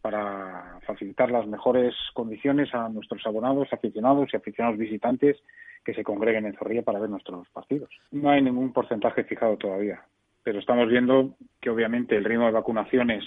[0.00, 5.36] para facilitar las mejores condiciones a nuestros abonados, aficionados y aficionados visitantes
[5.84, 7.90] que se congreguen en Zorrilla para ver nuestros partidos.
[8.10, 10.02] No hay ningún porcentaje fijado todavía,
[10.42, 13.24] pero estamos viendo que obviamente el ritmo de vacunaciones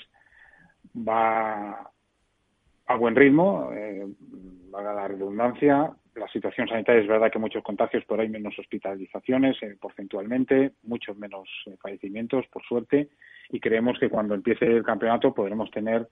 [0.96, 1.92] va
[2.88, 4.06] a buen ritmo, eh,
[4.76, 5.92] valga la redundancia.
[6.16, 11.18] La situación sanitaria es verdad que muchos contagios, pero hay menos hospitalizaciones eh, porcentualmente, muchos
[11.18, 13.10] menos eh, fallecimientos, por suerte,
[13.50, 16.08] y creemos que cuando empiece el campeonato podremos tener,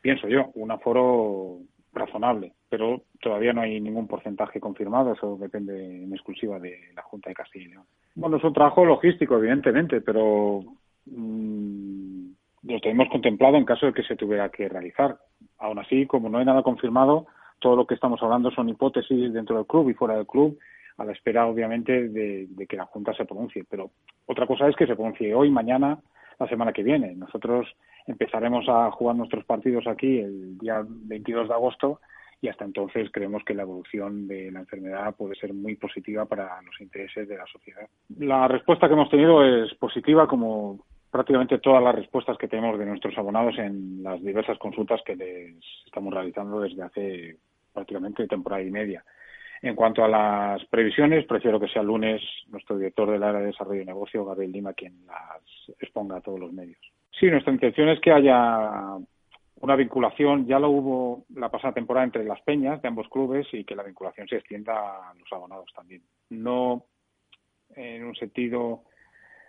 [0.00, 1.58] pienso yo, un aforo
[1.92, 7.28] razonable, pero todavía no hay ningún porcentaje confirmado, eso depende en exclusiva de la Junta
[7.28, 7.84] de Castilla y León.
[8.14, 10.62] Bueno, es un trabajo logístico, evidentemente, pero
[11.04, 12.30] mmm,
[12.62, 15.18] lo tenemos contemplado en caso de que se tuviera que realizar.
[15.58, 17.26] Aún así, como no hay nada confirmado,
[17.62, 20.58] todo lo que estamos hablando son hipótesis dentro del club y fuera del club,
[20.98, 23.64] a la espera, obviamente, de, que la Junta se pronuncie.
[23.70, 23.90] Pero
[24.26, 25.98] otra cosa es que se pronuncie hoy, mañana
[26.38, 27.14] la semana que viene.
[27.14, 27.66] Nosotros
[28.06, 32.00] empezaremos a jugar nuestros partidos aquí el día 22 de agosto
[32.40, 36.60] y hasta entonces creemos que la evolución de la enfermedad puede ser muy positiva para
[36.62, 37.86] los intereses de la sociedad.
[38.18, 40.80] La respuesta que hemos tenido es positiva como
[41.12, 45.54] prácticamente todas las respuestas que tenemos de nuestros abonados en las diversas consultas que les
[45.84, 47.36] estamos realizando desde hace
[47.72, 49.04] prácticamente temporada y media.
[49.62, 53.46] En cuanto a las previsiones, prefiero que sea el lunes nuestro director del área de
[53.46, 55.42] desarrollo y negocio, Gabriel Lima, quien las
[55.78, 56.80] exponga a todos los medios.
[57.18, 58.98] Sí, nuestra intención es que haya
[59.60, 63.62] una vinculación, ya lo hubo la pasada temporada entre las peñas de ambos clubes y
[63.64, 66.02] que la vinculación se extienda a los abonados también.
[66.30, 66.86] No
[67.76, 68.82] en un sentido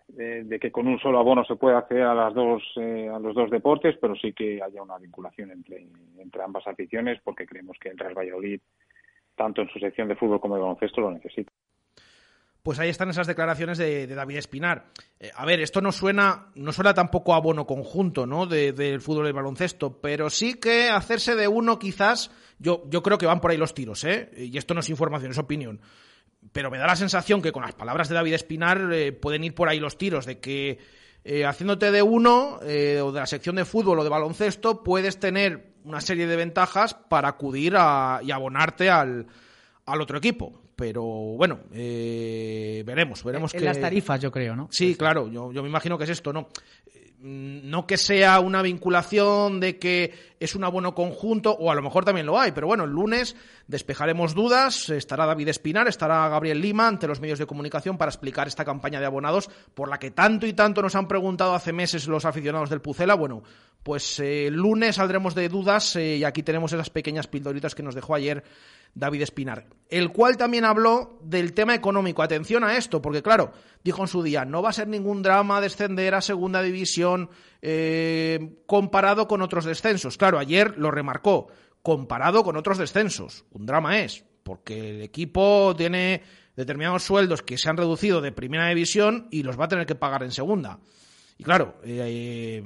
[0.08, 3.34] de, que con un solo abono se puede acceder a las dos eh, a los
[3.36, 5.88] dos deportes, pero sí que haya una vinculación entre,
[6.18, 8.62] entre ambas aficiones porque creemos que el Real Valladolid
[9.36, 11.52] tanto en su sección de fútbol como de baloncesto lo necesita.
[12.62, 14.86] Pues ahí están esas declaraciones de, David Espinar.
[15.20, 18.46] Eh, a ver, esto no suena, no suena tampoco a bono conjunto, ¿no?
[18.46, 23.18] del fútbol y el baloncesto, pero sí que hacerse de uno quizás, yo, yo creo
[23.18, 24.30] que van por ahí los tiros, ¿eh?
[24.38, 25.82] Y esto no es información, es opinión.
[26.52, 29.56] Pero me da la sensación que con las palabras de David Espinar eh, pueden ir
[29.56, 30.78] por ahí los tiros, de que
[31.24, 35.74] eh, haciéndote de uno, o de la sección de fútbol o de baloncesto, puedes tener
[35.84, 39.28] una serie de ventajas para acudir a, y abonarte al,
[39.86, 40.62] al otro equipo.
[40.76, 43.66] Pero bueno, eh, veremos, veremos en, que...
[43.66, 44.68] las tarifas, yo creo, ¿no?
[44.72, 46.50] Sí, claro, yo, yo me imagino que es esto, ¿no?
[47.26, 51.82] Mm, no que sea una vinculación de que es un abono conjunto, o a lo
[51.82, 56.60] mejor también lo hay, pero bueno, el lunes despejaremos dudas, estará David Espinar, estará Gabriel
[56.60, 60.12] Lima ante los medios de comunicación para explicar esta campaña de abonados por la que
[60.12, 63.14] tanto y tanto nos han preguntado hace meses los aficionados del Pucela.
[63.16, 63.42] Bueno,
[63.84, 67.84] pues eh, el lunes saldremos de dudas eh, y aquí tenemos esas pequeñas pildoritas que
[67.84, 68.44] nos dejó ayer
[68.96, 72.22] David Espinar, el cual también habló del tema económico.
[72.22, 73.52] Atención a esto, porque claro,
[73.84, 77.30] dijo en su día, no va a ser ningún drama descender a segunda división
[77.62, 80.18] eh, comparado con otros descensos.
[80.18, 81.48] Claro, ayer lo remarcó,
[81.82, 83.46] comparado con otros descensos.
[83.52, 86.22] Un drama es, porque el equipo tiene
[86.56, 89.96] determinados sueldos que se han reducido de primera división y los va a tener que
[89.96, 90.80] pagar en segunda.
[91.38, 92.62] Y claro, eh,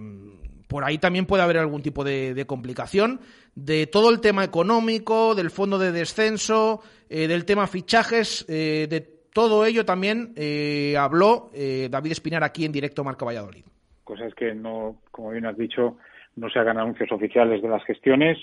[0.67, 3.19] por ahí también puede haber algún tipo de, complicación
[3.55, 9.01] de todo el tema económico, del fondo de descenso, eh, del tema fichajes, eh, de
[9.33, 13.63] todo ello también eh, habló David Espinar aquí en directo Marca Valladolid.
[14.03, 15.97] Cosas que no, como bien has dicho,
[16.35, 18.37] no se hagan anuncios oficiales de las gestiones,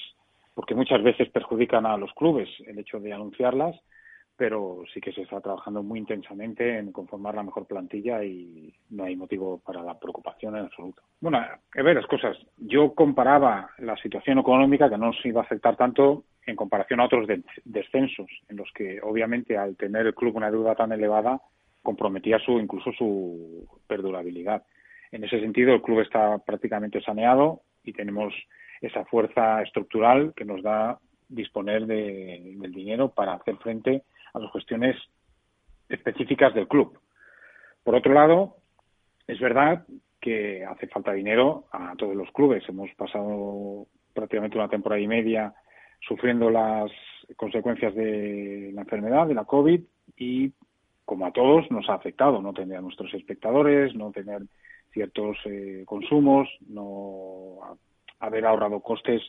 [0.55, 3.75] porque muchas veces perjudican a los clubes el hecho de anunciarlas
[4.37, 9.05] pero sí que se está trabajando muy intensamente en conformar la mejor plantilla y no
[9.05, 11.03] hay motivo para la preocupación en absoluto.
[11.21, 12.37] Bueno, a ver las cosas.
[12.57, 17.05] Yo comparaba la situación económica que no nos iba a afectar tanto en comparación a
[17.05, 17.29] otros
[17.65, 21.41] descensos, en los que obviamente al tener el club una deuda tan elevada
[21.83, 24.65] comprometía su incluso su perdurabilidad.
[25.13, 28.35] En ese sentido, el club está prácticamente saneado y tenemos
[28.81, 34.03] esa fuerza estructural que nos da disponer de, del dinero para hacer frente
[34.35, 34.97] a las cuestiones
[35.89, 36.99] específicas del club.
[37.83, 38.57] Por otro lado,
[39.27, 39.87] es verdad
[40.21, 42.63] que hace falta dinero a todos los clubes.
[42.69, 45.55] Hemos pasado prácticamente una temporada y media
[46.01, 46.91] sufriendo las
[47.37, 49.81] consecuencias de la enfermedad, de la COVID,
[50.17, 50.53] y
[51.05, 54.43] como a todos nos ha afectado no tener a nuestros espectadores, no tener
[54.93, 57.77] ciertos eh, consumos, no
[58.21, 59.23] haber ahorrado costes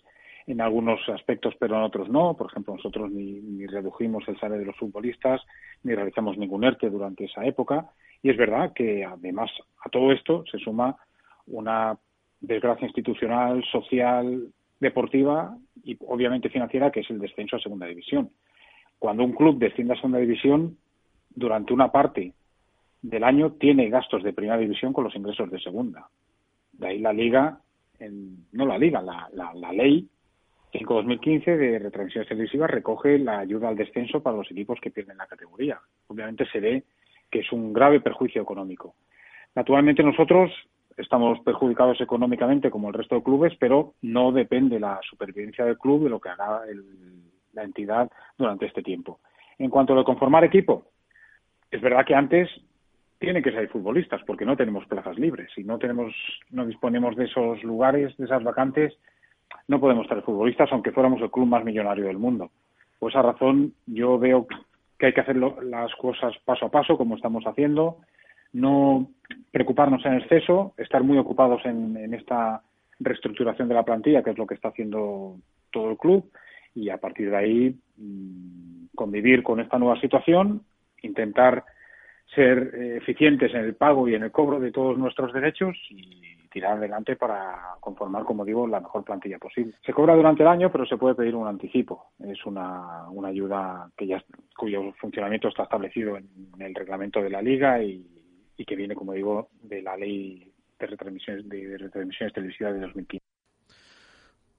[0.47, 2.35] en algunos aspectos, pero en otros no.
[2.35, 5.41] Por ejemplo, nosotros ni, redujimos el salario de los futbolistas,
[5.83, 7.89] ni realizamos ningún ERTE durante esa época.
[8.21, 9.51] Y es verdad que además
[9.83, 10.95] a todo esto se suma
[11.47, 11.97] una
[12.39, 14.47] desgracia institucional, social,
[14.79, 18.29] deportiva y obviamente financiera, que es el descenso a segunda división.
[18.99, 20.77] Cuando un club desciende a segunda división,
[21.29, 22.33] durante una parte
[23.01, 26.07] del año tiene gastos de primera división con los ingresos de segunda.
[26.73, 27.59] De ahí la liga,
[28.51, 30.07] no la liga, la, la, la ley
[30.79, 35.27] 5-2015 de retransmisiones televisivas recoge la ayuda al descenso para los equipos que pierden la
[35.27, 35.79] categoría.
[36.07, 36.83] Obviamente se ve
[37.29, 38.95] que es un grave perjuicio económico.
[39.55, 40.51] Naturalmente nosotros
[40.97, 46.03] estamos perjudicados económicamente como el resto de clubes, pero no depende la supervivencia del club
[46.03, 46.61] de lo que haga
[47.53, 49.19] la entidad durante este tiempo.
[49.57, 50.85] En cuanto a lo de conformar equipo,
[51.71, 52.49] es verdad que antes
[53.19, 56.13] tienen que ser futbolistas porque no tenemos plazas libres y no tenemos
[56.51, 58.93] no disponemos de esos lugares, de esas vacantes
[59.67, 62.51] no podemos traer futbolistas aunque fuéramos el club más millonario del mundo.
[62.99, 64.47] Por esa razón yo veo
[64.97, 67.97] que hay que hacer las cosas paso a paso como estamos haciendo,
[68.53, 69.09] no
[69.51, 72.61] preocuparnos en exceso, estar muy ocupados en, esta
[72.99, 75.35] reestructuración de la plantilla, que es lo que está haciendo
[75.71, 76.31] todo el club,
[76.73, 80.61] y a partir de ahí mm, convivir con esta nueva situación,
[81.01, 81.65] intentar
[82.33, 86.34] ser eh, eficientes en el pago y en el cobro de todos nuestros derechos y
[86.55, 89.73] tirar adelante para conformar, como digo, la mejor plantilla posible.
[89.85, 92.13] Se cobra durante el año, pero se puede pedir un anticipo.
[92.17, 93.91] Es una, una ayuda
[94.57, 98.07] cuyo funcionamiento está establecido en, el reglamento de la liga y,
[98.65, 100.49] que viene, como digo, de la ley
[100.79, 103.25] de retransmisiones, de, retransmisiones televisivas de 2015.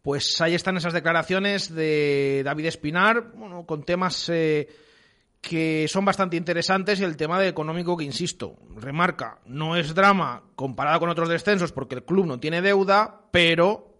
[0.03, 4.69] Pues ahí están esas declaraciones de David Espinar, bueno, con temas eh,
[5.47, 10.43] que son bastante interesantes y el tema de económico que, insisto, remarca, no es drama
[10.57, 13.95] comparado con otros descensos porque el club no tiene deuda, pero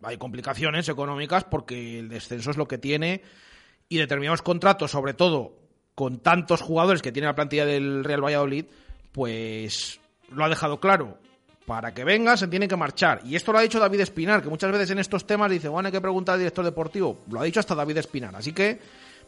[0.00, 3.20] hay complicaciones económicas porque el descenso es lo que tiene
[3.88, 5.56] y determinados contratos, sobre todo
[5.96, 8.66] con tantos jugadores que tiene la plantilla del Real Valladolid,
[9.10, 9.98] pues
[10.30, 11.18] lo ha dejado claro.
[11.66, 13.22] Para que venga se tiene que marchar.
[13.24, 15.88] Y esto lo ha dicho David Espinar, que muchas veces en estos temas dice, bueno,
[15.88, 17.18] hay que preguntar al director deportivo.
[17.28, 18.34] Lo ha dicho hasta David Espinar.
[18.36, 18.78] Así que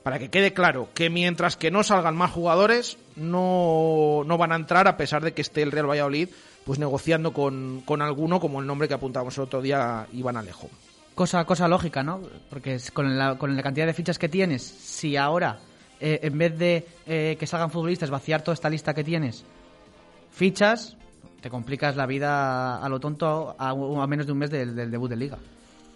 [0.04, 4.56] para que quede claro que mientras que no salgan más jugadores, no, no van a
[4.56, 6.28] entrar a pesar de que esté el Real Valladolid
[6.64, 10.68] pues negociando con, con alguno, como el nombre que apuntábamos el otro día, Iván Alejo.
[11.14, 12.20] Cosa, cosa lógica, ¿no?
[12.50, 15.58] Porque con la, con la cantidad de fichas que tienes, si ahora,
[16.00, 19.44] eh, en vez de eh, que salgan futbolistas, vaciar toda esta lista que tienes,
[20.32, 20.98] fichas,
[21.40, 25.16] te complicas la vida a lo tonto a, menos de un mes del debut de
[25.16, 25.38] liga.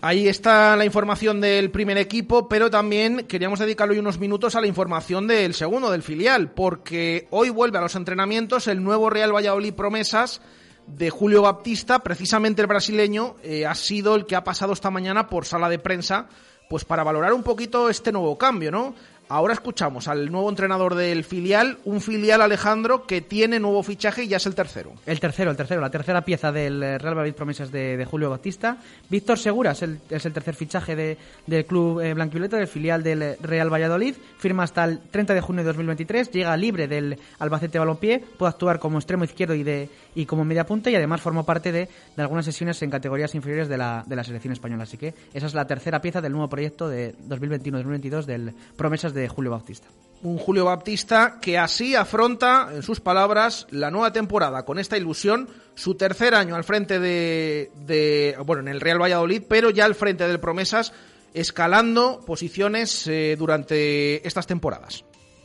[0.01, 4.61] Ahí está la información del primer equipo, pero también queríamos dedicarle hoy unos minutos a
[4.61, 9.35] la información del segundo, del filial, porque hoy vuelve a los entrenamientos el nuevo Real
[9.35, 10.41] Valladolid Promesas
[10.87, 15.27] de Julio Baptista, precisamente el brasileño, eh, ha sido el que ha pasado esta mañana
[15.27, 16.29] por sala de prensa,
[16.71, 18.95] pues para valorar un poquito este nuevo cambio, ¿no?
[19.31, 24.29] Ahora escuchamos al nuevo entrenador del filial, un filial Alejandro que tiene nuevo fichaje y
[24.29, 24.93] ya es el tercero.
[25.05, 28.79] El tercero, el tercero, la tercera pieza del Real Madrid Promesas de, Julio Bautista.
[29.11, 34.15] Víctor Segura es el, tercer fichaje del club eh, blanquivioleta, del filial del Real Valladolid.
[34.39, 38.79] Firma hasta el 30 de junio de 2023, llega libre del Albacete Balompié, puede actuar
[38.79, 42.47] como extremo izquierdo y, de, y como media punta y además formó parte de, algunas
[42.47, 44.85] sesiones en categorías inferiores de la, de la selección española.
[44.85, 49.18] Así que esa es la tercera pieza del nuevo proyecto de 2021-2022 del Promesas de
[49.19, 49.89] de Julio Bautista.
[50.23, 55.49] Un Julio Bautista que así afronta, en sus palabras, la nueva temporada con esta ilusión,
[55.75, 60.27] su tercer año al frente de, bueno, en el Real Valladolid, pero ya al frente
[60.27, 60.93] del Promesas,
[61.35, 65.05] escalando posiciones eh, durante estas temporadas.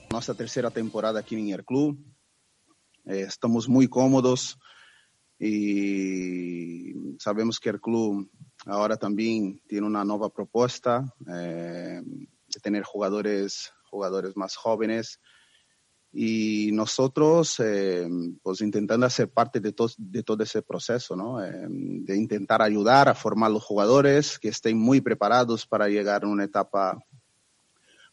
[0.09, 1.99] Nuestra tercera temporada aquí en el club,
[3.05, 4.57] eh, estamos muy cómodos
[5.37, 8.27] y sabemos que el club
[8.65, 11.13] ahora también tiene una nueva propuesta.
[11.31, 12.01] Eh,
[12.59, 15.19] tener jugadores, jugadores más jóvenes
[16.15, 18.07] y nosotros eh,
[18.43, 21.43] pues intentando hacer parte de, de todo ese proceso, ¿no?
[21.43, 26.27] Eh, de intentar ayudar a formar los jugadores que estén muy preparados para llegar a
[26.27, 27.03] una etapa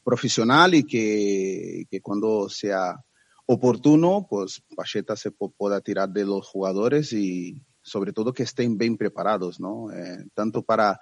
[0.03, 3.05] profesional y que, que cuando sea
[3.45, 8.97] oportuno, pues Pacheta se pueda tirar de los jugadores y sobre todo que estén bien
[8.97, 9.93] preparados, ¿no?
[9.93, 10.99] Eh, tanto para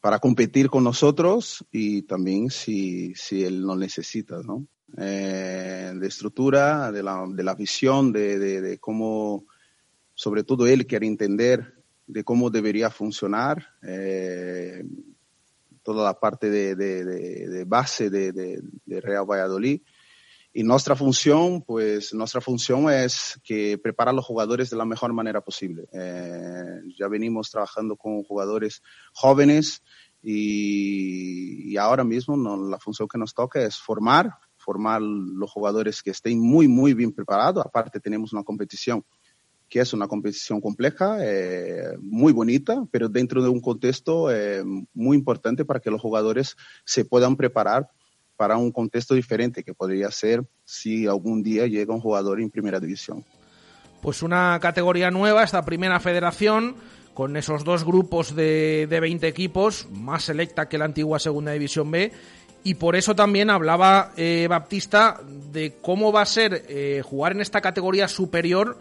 [0.00, 4.66] para competir con nosotros y también si, si él lo necesita, ¿no?
[4.96, 9.44] Eh, de estructura, de la, de la visión, de, de, cómo,
[10.14, 11.74] sobre todo él quiere entender
[12.06, 14.84] de cómo debería funcionar eh,
[15.84, 19.80] toda la parte de base de, Real Valladolid.
[20.52, 25.12] Y nuestra función, pues nuestra función es que preparar a los jugadores de la mejor
[25.12, 25.84] manera posible.
[25.92, 28.82] Eh, ya venimos trabajando con jugadores
[29.12, 29.82] jóvenes
[30.22, 32.36] y, ahora mismo
[32.68, 37.12] la función que nos toca es formar, formar los jugadores que estén muy, muy bien
[37.12, 37.64] preparados.
[37.64, 39.04] Aparte tenemos una competición
[39.68, 45.16] que es una competición compleja, eh, muy bonita, pero dentro de un contexto eh, muy
[45.16, 47.88] importante para que los jugadores se puedan preparar
[48.40, 52.80] para un contexto diferente que podría ser si algún día llega un jugador en primera
[52.80, 53.22] división.
[54.00, 56.76] Pues una categoría nueva, esta primera federación,
[57.12, 61.90] con esos dos grupos de, de 20 equipos, más selecta que la antigua segunda división
[61.90, 62.12] B,
[62.64, 65.20] y por eso también hablaba eh, Baptista
[65.52, 68.78] de cómo va a ser eh, jugar en esta categoría superior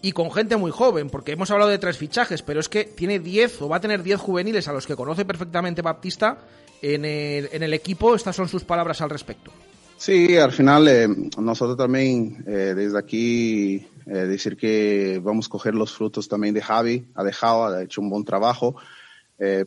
[0.00, 3.18] y con gente muy joven, porque hemos hablado de tres fichajes, pero es que tiene
[3.18, 6.38] 10 o va a tener 10 juveniles a los que conoce perfectamente Baptista
[6.82, 8.14] en el, en el equipo.
[8.14, 9.52] Estas son sus palabras al respecto.
[9.96, 11.08] Sí, al final eh,
[11.38, 16.60] nosotros también eh, desde aquí eh, decir que vamos a coger los frutos también de
[16.60, 18.76] Javi, ha dejado, ha hecho un buen trabajo,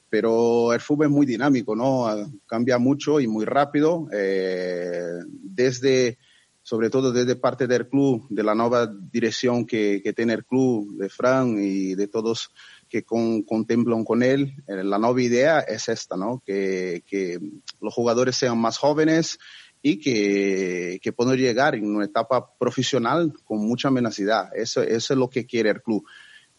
[0.09, 2.07] pero el fútbol es muy dinámico, ¿no?
[2.47, 6.17] Cambia mucho y muy rápido, desde,
[6.63, 10.97] sobre todo desde parte del club, de la nueva dirección que, que tiene el club,
[10.97, 12.49] de Fran y de todos
[12.89, 14.55] que con, contemplan con él.
[14.67, 16.41] Eh, la nueva idea es esta, ¿no?
[16.45, 17.39] Que, que
[17.79, 19.37] los jugadores sean más jóvenes
[19.81, 24.49] y que, que puedan llegar en una etapa profesional con mucha menacidad.
[24.55, 26.03] Eso, eso es lo que quiere el club.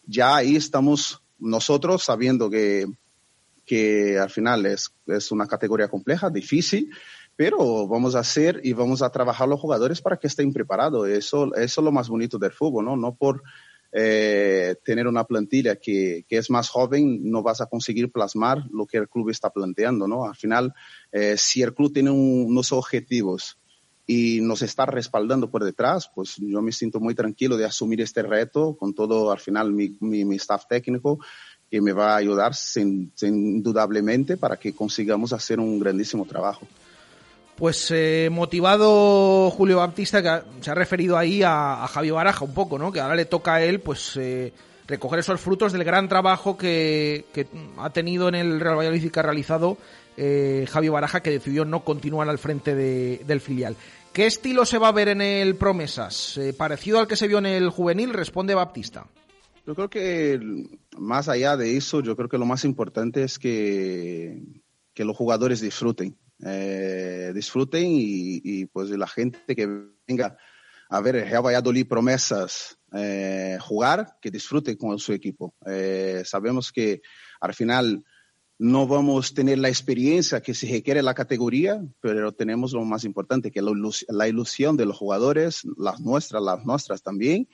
[0.05, 2.85] ya ahí estamos nosotros sabiendo que,
[3.65, 6.89] que al final es, es una categoría compleja, difícil,
[7.35, 11.07] pero vamos a hacer y vamos a trabajar los jugadores para que estén preparados.
[11.07, 12.95] Eso, eso es lo más bonito del fútbol, ¿no?
[12.95, 13.43] No por
[13.91, 18.85] eh, tener una plantilla que, que, es más joven, no vas a conseguir plasmar lo
[18.85, 20.25] que el club está planteando, ¿no?
[20.25, 20.73] Al final,
[21.11, 23.57] eh, si el club tiene un, unos objetivos
[24.07, 28.23] y nos está respaldando por detrás, pues yo me siento muy tranquilo de asumir este
[28.23, 31.19] reto con todo, al final, mi, mi, mi staff técnico
[31.69, 36.67] que me va a ayudar sin, sin, indudablemente para que consigamos hacer un grandísimo trabajo.
[37.61, 42.55] Pues eh, motivado Julio Baptista, que se ha referido ahí a, a Javi Baraja un
[42.55, 42.91] poco, ¿no?
[42.91, 44.51] Que ahora le toca a él, pues, eh,
[44.87, 47.23] recoger esos frutos del gran trabajo que,
[47.77, 49.77] ha tenido en el Real Valladolid y que ha realizado
[50.17, 53.75] eh, Javi Baraja, que decidió no continuar al frente de, del filial.
[54.11, 56.39] ¿Qué estilo se va a ver en el Promesas?
[56.39, 58.11] Eh, ¿Parecido al que se vio en el juvenil?
[58.11, 59.05] Responde Baptista.
[59.67, 60.39] Yo creo que
[60.97, 64.41] más allá de eso, yo creo que lo más importante es que
[64.95, 69.67] los jugadores disfruten eh, disfruten y, y, pues la gente que
[70.07, 70.37] venga
[70.89, 75.55] a ver Real Valladolid promesas eh, jugar, que disfrute con su equipo.
[75.65, 77.01] Eh, sabemos que
[77.39, 78.03] al final
[78.59, 83.05] no vamos a tener la experiencia que se requiere la categoría, pero tenemos lo más
[83.05, 83.61] importante, que
[84.09, 87.47] la ilusión de los jugadores, las nuestras, las nuestras también,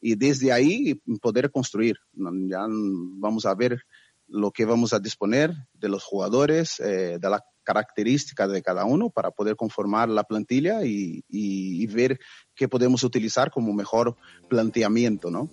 [0.00, 1.96] y desde ahí poder construir.
[2.12, 3.80] Ya vamos a ver
[4.26, 9.30] lo que vamos a disponer de los jugadores, de la características de cada uno para
[9.30, 12.18] poder conformar la plantilla y, ver
[12.54, 14.16] qué podemos utilizar como mejor
[14.48, 15.48] planteamiento, ¿no?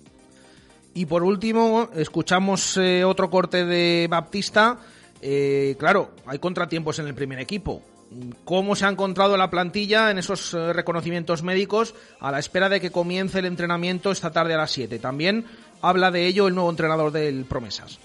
[0.94, 4.78] Y por último, escuchamos eh, otro corte de Baptista.
[5.22, 7.82] Eh, claro, hay contratiempos en el primer equipo.
[8.44, 12.80] ¿Cómo se ha encontrado la plantilla en esos eh, reconocimientos médicos a la espera de
[12.80, 14.98] que comience el entrenamiento esta tarde a las 7?
[14.98, 15.44] También
[15.82, 17.98] habla de ello el nuevo entrenador del Promesas.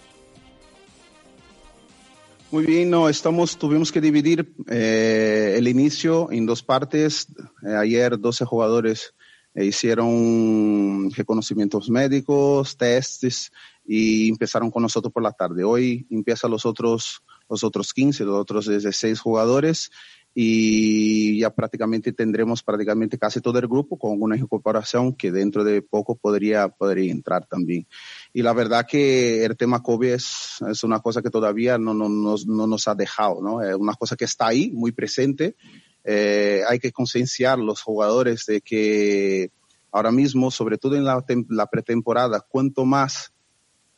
[2.54, 7.26] Muy bien, no, estamos, tuvimos que dividir eh, el inicio en dos partes.
[7.66, 9.16] Eh, ayer 12 jugadores
[9.56, 13.52] eh, hicieron reconocimientos médicos, testes
[13.84, 15.64] y empezaron con nosotros por la tarde.
[15.64, 19.90] Hoy empiezan los otros, los otros 15, los otros 16 jugadores
[20.36, 25.82] y ya prácticamente tendremos prácticamente casi todo el grupo con una incorporación que dentro de
[25.82, 27.88] poco podría, podría entrar también.
[28.34, 32.10] Y la verdad que el tema COVID es, es una cosa que todavía no, no,
[32.10, 33.62] no, no, nos ha dejado, ¿no?
[33.62, 35.56] Es una cosa que está ahí, muy presente.
[36.04, 39.52] Eh, hay que concienciar los jugadores de que
[39.92, 43.32] ahora mismo, sobre todo en la, pretemporada, cuanto más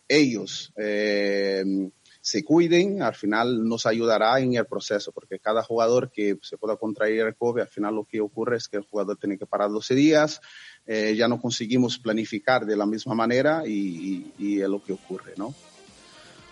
[0.07, 1.63] ellos eh,
[2.26, 6.76] se cuiden, al final nos ayudará en el proceso, porque cada jugador que se pueda
[6.76, 9.69] contraer el COVID, al final lo que ocurre es que el jugador tiene que parar
[9.69, 10.41] 12 días,
[10.88, 14.93] eh, ya no conseguimos planificar de la misma manera y, y, y es lo que
[14.93, 15.53] ocurre, ¿no?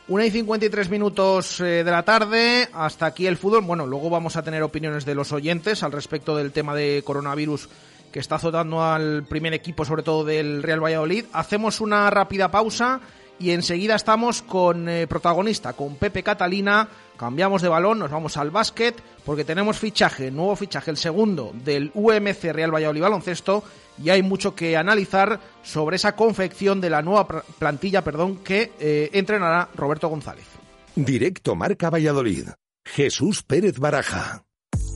[0.07, 3.63] Una y 53 minutos eh, de la tarde, hasta aquí el fútbol.
[3.63, 7.67] Bueno, luego vamos a tener opiniones de los oyentes al respecto del tema de coronavirus
[8.11, 11.25] que está azotando al primer equipo, sobre todo del Real Valladolid.
[11.33, 13.01] Hacemos una rápida pausa
[13.39, 16.87] y enseguida estamos con eh, protagonista, con Pepe Catalina.
[17.17, 21.91] Cambiamos de balón, nos vamos al básquet porque tenemos fichaje, nuevo fichaje, el segundo del
[21.93, 23.63] UMC Real Valladolid Baloncesto
[24.01, 29.09] y hay mucho que analizar sobre esa confección de la nueva plantilla, perdón, que eh,
[29.13, 30.45] entrenará Roberto González.
[30.95, 32.49] Directo Marca Valladolid.
[32.85, 34.43] Jesús Pérez Baraja.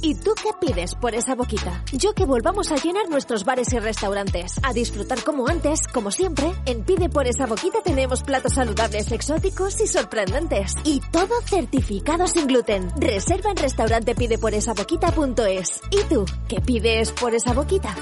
[0.01, 1.83] ¿Y tú qué pides por esa boquita?
[1.93, 6.51] Yo que volvamos a llenar nuestros bares y restaurantes, a disfrutar como antes, como siempre.
[6.65, 10.73] En Pide por esa boquita tenemos platos saludables, exóticos y sorprendentes.
[10.83, 12.89] Y todo certificado sin gluten.
[12.97, 15.81] Reserva en restaurantepideporesaboquita.es.
[15.91, 17.93] ¿Y tú qué pides por esa boquita?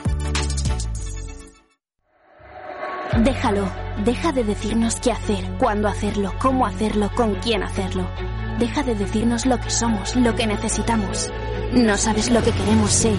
[3.24, 3.70] Déjalo.
[4.04, 8.06] Deja de decirnos qué hacer, cuándo hacerlo, cómo hacerlo, con quién hacerlo.
[8.60, 11.30] Deja de decirnos lo que somos, lo que necesitamos.
[11.74, 13.16] No sabes lo que queremos ser,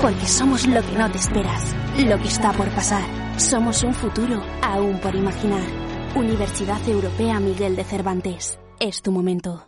[0.00, 3.04] porque somos lo que no te esperas, lo que está por pasar.
[3.36, 5.66] Somos un futuro aún por imaginar.
[6.14, 8.58] Universidad Europea Miguel de Cervantes.
[8.80, 9.67] Es tu momento.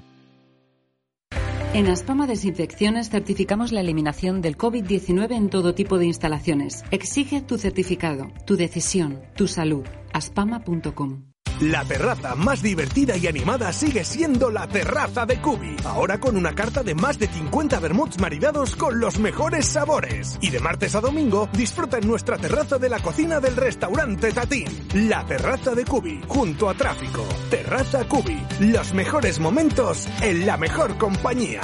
[1.73, 6.83] En Aspama Desinfecciones certificamos la eliminación del COVID-19 en todo tipo de instalaciones.
[6.91, 9.85] Exige tu certificado, tu decisión, tu salud.
[10.11, 11.30] aspama.com.
[11.61, 15.75] La terraza más divertida y animada sigue siendo la terraza de Cubi.
[15.85, 20.39] Ahora con una carta de más de 50 vermuts maridados con los mejores sabores.
[20.41, 24.65] Y de martes a domingo disfruta en nuestra terraza de la cocina del restaurante Tatín.
[25.07, 27.23] La terraza de Cubi, junto a tráfico.
[27.51, 28.43] Terraza Cubi.
[28.59, 31.61] Los mejores momentos en la mejor compañía.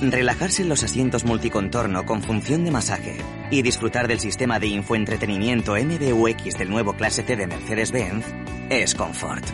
[0.00, 3.16] Relajarse en los asientos multicontorno con función de masaje
[3.50, 8.26] y disfrutar del sistema de infoentretenimiento MBUX del nuevo Clase T de Mercedes-Benz
[8.68, 9.44] es confort.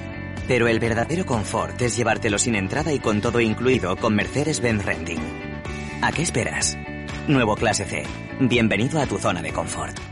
[0.49, 5.21] Pero el verdadero confort es llevártelo sin entrada y con todo incluido con Mercedes-Benz Renting.
[6.01, 6.77] ¿A qué esperas?
[7.29, 8.03] Nuevo Clase C.
[8.41, 10.12] Bienvenido a tu zona de confort.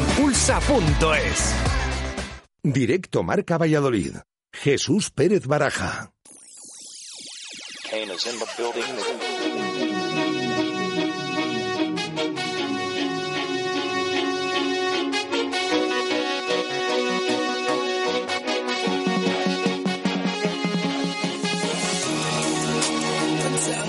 [0.17, 1.55] pulsa.es.
[2.63, 4.15] Directo Marca Valladolid.
[4.53, 6.11] Jesús Pérez Baraja.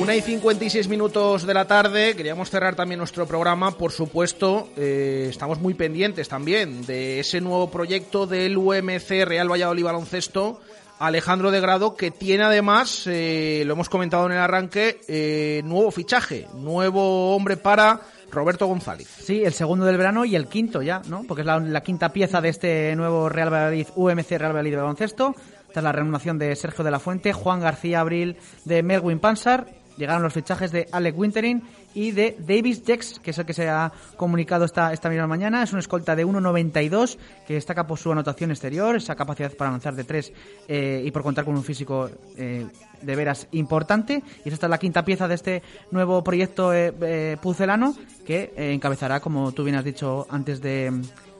[0.03, 5.29] Una y 56 minutos de la tarde, queríamos cerrar también nuestro programa, por supuesto, eh,
[5.31, 10.61] estamos muy pendientes también de ese nuevo proyecto del UMC Real Valladolid Baloncesto,
[10.99, 15.93] Alejandro de Grado, que tiene además, eh, lo hemos comentado en el arranque, eh, nuevo
[15.93, 18.01] fichaje, nuevo hombre para
[18.33, 19.07] Roberto González.
[19.07, 21.23] Sí, el segundo del verano y el quinto ya, ¿no?
[21.29, 25.37] Porque es la, quinta pieza de este nuevo Real Valladolid, UMC Real Valladolid baloncesto.
[25.73, 28.37] Tras la renovación de Sergio de la Fuente, Juan García Abril
[28.67, 31.63] de Melwin Pansar llegaron los fichajes de Alec Wintering
[31.95, 35.63] y de Davis Jex, que es el que se ha comunicado esta, esta misma mañana.
[35.63, 39.95] Es un escolta de 1.92 que destaca por su anotación exterior, esa capacidad para lanzar
[39.95, 40.33] de tres
[40.69, 42.67] eh, y por contar con un físico eh,
[43.01, 44.23] de veras importante.
[44.45, 47.95] Y esta es la quinta pieza de este nuevo proyecto eh, pucelano
[48.27, 50.93] que encabezará, como tú bien has dicho antes de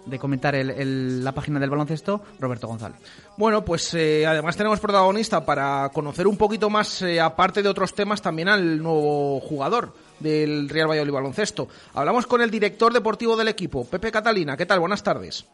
[0.07, 2.99] de comentar el, la página del baloncesto, Roberto González.
[3.37, 7.95] Bueno, pues eh, además tenemos protagonista para conocer un poquito más, eh, aparte de otros
[7.95, 11.69] temas, también al nuevo jugador del Real Valladolid Baloncesto.
[11.95, 14.57] Hablamos con el director deportivo del equipo, Pepe Catalina.
[14.57, 14.81] ¿Qué tal?
[14.81, 15.47] Buenas tardes.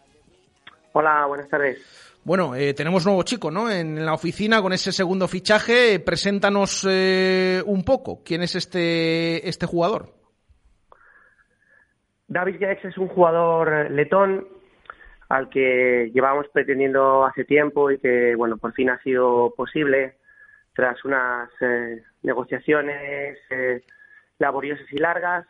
[0.92, 1.78] Hola, buenas tardes.
[2.24, 3.70] Bueno, eh, tenemos nuevo chico, ¿no?
[3.70, 6.00] En la oficina con ese segundo fichaje.
[6.00, 8.20] Preséntanos un poco.
[8.24, 10.17] ¿Quién es este, este jugador?
[12.28, 14.46] David Jax es un jugador letón
[15.30, 20.16] al que llevábamos pretendiendo hace tiempo y que, bueno, por fin ha sido posible
[20.74, 23.82] tras unas eh, negociaciones eh,
[24.38, 25.46] laboriosas y largas.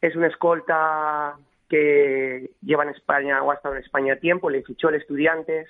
[0.00, 1.36] Es una escolta
[1.68, 5.68] que lleva en España o ha estado en España tiempo, le fichó el Estudiantes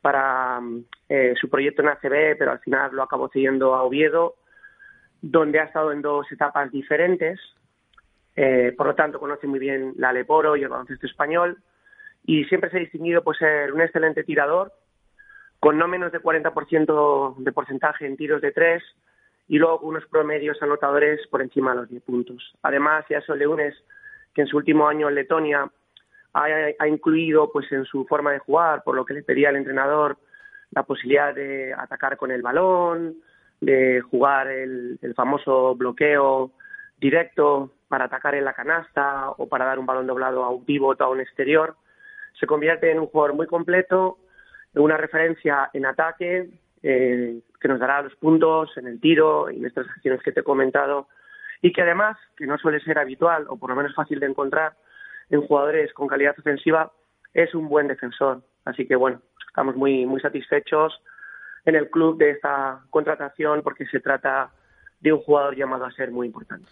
[0.00, 0.60] para
[1.08, 4.36] eh, su proyecto en ACB, pero al final lo acabó siguiendo a Oviedo,
[5.20, 7.40] donde ha estado en dos etapas diferentes.
[8.40, 11.58] Eh, por lo tanto, conoce muy bien la Leporo y el baloncesto español
[12.24, 14.72] y siempre se ha distinguido por ser un excelente tirador,
[15.58, 18.84] con no menos de 40% de porcentaje en tiros de tres
[19.48, 22.54] y luego unos promedios anotadores por encima de los 10 puntos.
[22.62, 23.74] Además, ya eso le unes
[24.32, 25.68] que en su último año en Letonia
[26.32, 30.16] ha, incluido pues en su forma de jugar, por lo que le pedía al entrenador,
[30.70, 33.16] la posibilidad de atacar con el balón,
[33.60, 36.52] de jugar el famoso bloqueo
[37.00, 41.00] directo para atacar en la canasta o para dar un balón doblado a un pívot
[41.00, 41.76] o a un exterior,
[42.38, 44.18] se convierte en un jugador muy completo,
[44.74, 46.50] una referencia en ataque
[46.82, 50.40] eh, que nos dará los puntos en el tiro y en estas acciones que te
[50.40, 51.08] he comentado
[51.60, 54.74] y que además, que no suele ser habitual o por lo menos fácil de encontrar
[55.30, 56.92] en jugadores con calidad ofensiva,
[57.34, 58.42] es un buen defensor.
[58.64, 61.02] Así que bueno, estamos muy, muy satisfechos
[61.64, 64.50] en el club de esta contratación porque se trata
[65.00, 66.68] de un jugador llamado a ser muy importante.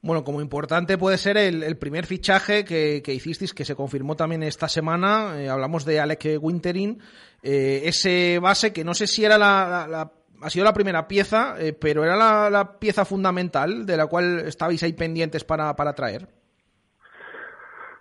[0.00, 4.68] Bueno, como importante puede ser el, primer fichaje que, hicisteis, que se confirmó también esta
[4.68, 5.42] semana.
[5.42, 7.00] Eh, hablamos de Alec Winterin.
[7.42, 11.72] Eh, ese base que no sé si era la, ha sido la primera pieza, eh,
[11.72, 12.16] pero era
[12.48, 16.28] la, pieza fundamental de la cual estabais ahí pendientes para, para traer.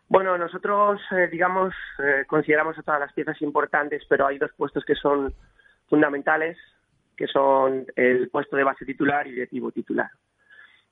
[0.07, 1.73] Bueno, nosotros, digamos,
[2.27, 5.33] consideramos a todas las piezas importantes, pero hay dos puestos que son
[5.89, 6.57] fundamentales
[7.17, 10.09] que son el puesto de base titular y directivo titular.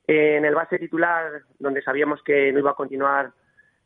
[0.08, 3.32] En el base titular, donde sabíamos que no iba a continuar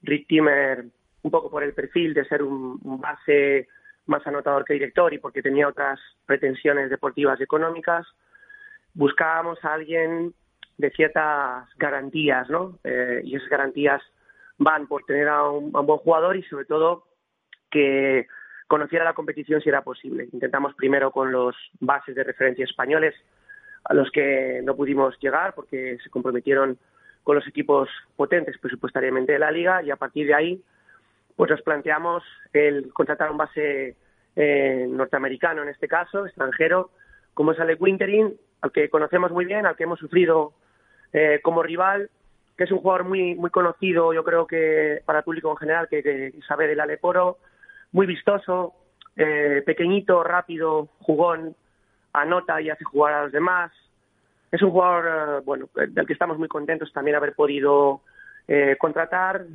[0.02, 0.86] Rick Timmer,
[1.22, 3.68] un poco por el perfil de ser un, base
[4.06, 8.08] más anotador que director y porque tenía otras pretensiones deportivas y económicas,
[8.94, 10.34] buscábamos a alguien
[10.78, 12.80] de ciertas garantías, ¿no?
[12.84, 14.02] Eh, y esas garantías
[14.58, 17.06] van por tener a a un, buen jugador y sobre todo
[17.70, 18.28] que
[18.68, 20.30] conociera la competición si era posible.
[20.32, 23.16] Intentamos primero con los bases de referencia españoles,
[23.84, 26.78] a los que no pudimos llegar porque se comprometieron
[27.24, 30.64] con los equipos potentes presupuestariamente de la liga y a partir de ahí
[31.36, 33.96] pues nos planteamos el contratar un base
[34.36, 36.92] eh, norteamericano en este caso, extranjero,
[37.34, 40.54] como es Alec Wintering, al que conocemos muy bien, al que hemos sufrido
[41.14, 42.10] eh, como rival,
[42.58, 45.88] que es un jugador muy muy conocido, yo creo que para el público en general,
[45.88, 47.38] que, que sabe del Aleporo,
[47.94, 48.74] muy vistoso,
[49.16, 51.56] eh, pequeñito, rápido, jugón,
[52.14, 53.72] anota y hace jugar a los demás.
[54.52, 58.02] Es un jugador, eh, bueno, del que estamos muy contentos también haber podido
[58.48, 59.46] eh, contratar,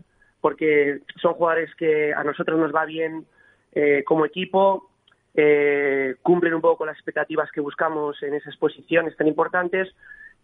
[0.40, 3.26] porque son jugadores que a nosotros nos va bien
[3.72, 4.90] eh, como equipo,
[5.34, 9.92] eh, cumplen un poco con las expectativas que buscamos en esas posiciones tan importantes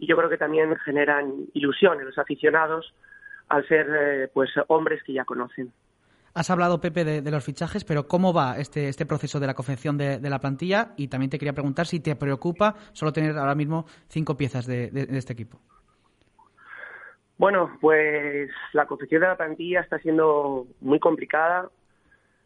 [0.00, 2.92] y yo creo que también generan ilusión en los aficionados
[3.48, 5.72] al ser eh, pues hombres que ya conocen.
[6.33, 9.99] Has hablado, Pepe, de, los fichajes, pero ¿cómo va este, este proceso de la confección
[9.99, 10.93] de, la plantilla?
[10.97, 14.91] Y también te quería preguntar si te preocupa solo tener ahora mismo cinco piezas de,
[15.11, 15.59] este equipo.
[17.37, 21.68] Bueno, pues la confección de la plantilla está siendo muy complicada,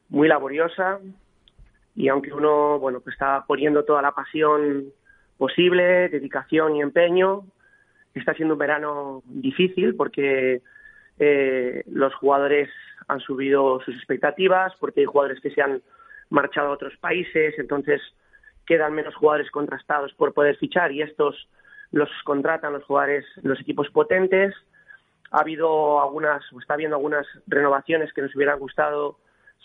[0.08, 1.00] muy laboriosa,
[1.94, 4.84] y aunque uno, bueno, pues está poniendo toda la pasión
[5.36, 7.44] posible, dedicación y empeño,
[8.14, 10.62] está siendo un verano difícil porque
[11.18, 12.70] eh, los jugadores
[13.08, 15.82] han subido sus expectativas porque hay jugadores que se han
[16.30, 18.00] marchado a otros países, entonces
[18.66, 21.48] quedan menos jugadores contrastados por poder fichar y estos
[21.92, 24.54] los contratan los jugadores, los equipos potentes.
[25.30, 29.18] Ha habido algunas, o está habiendo algunas renovaciones que nos hubieran gustado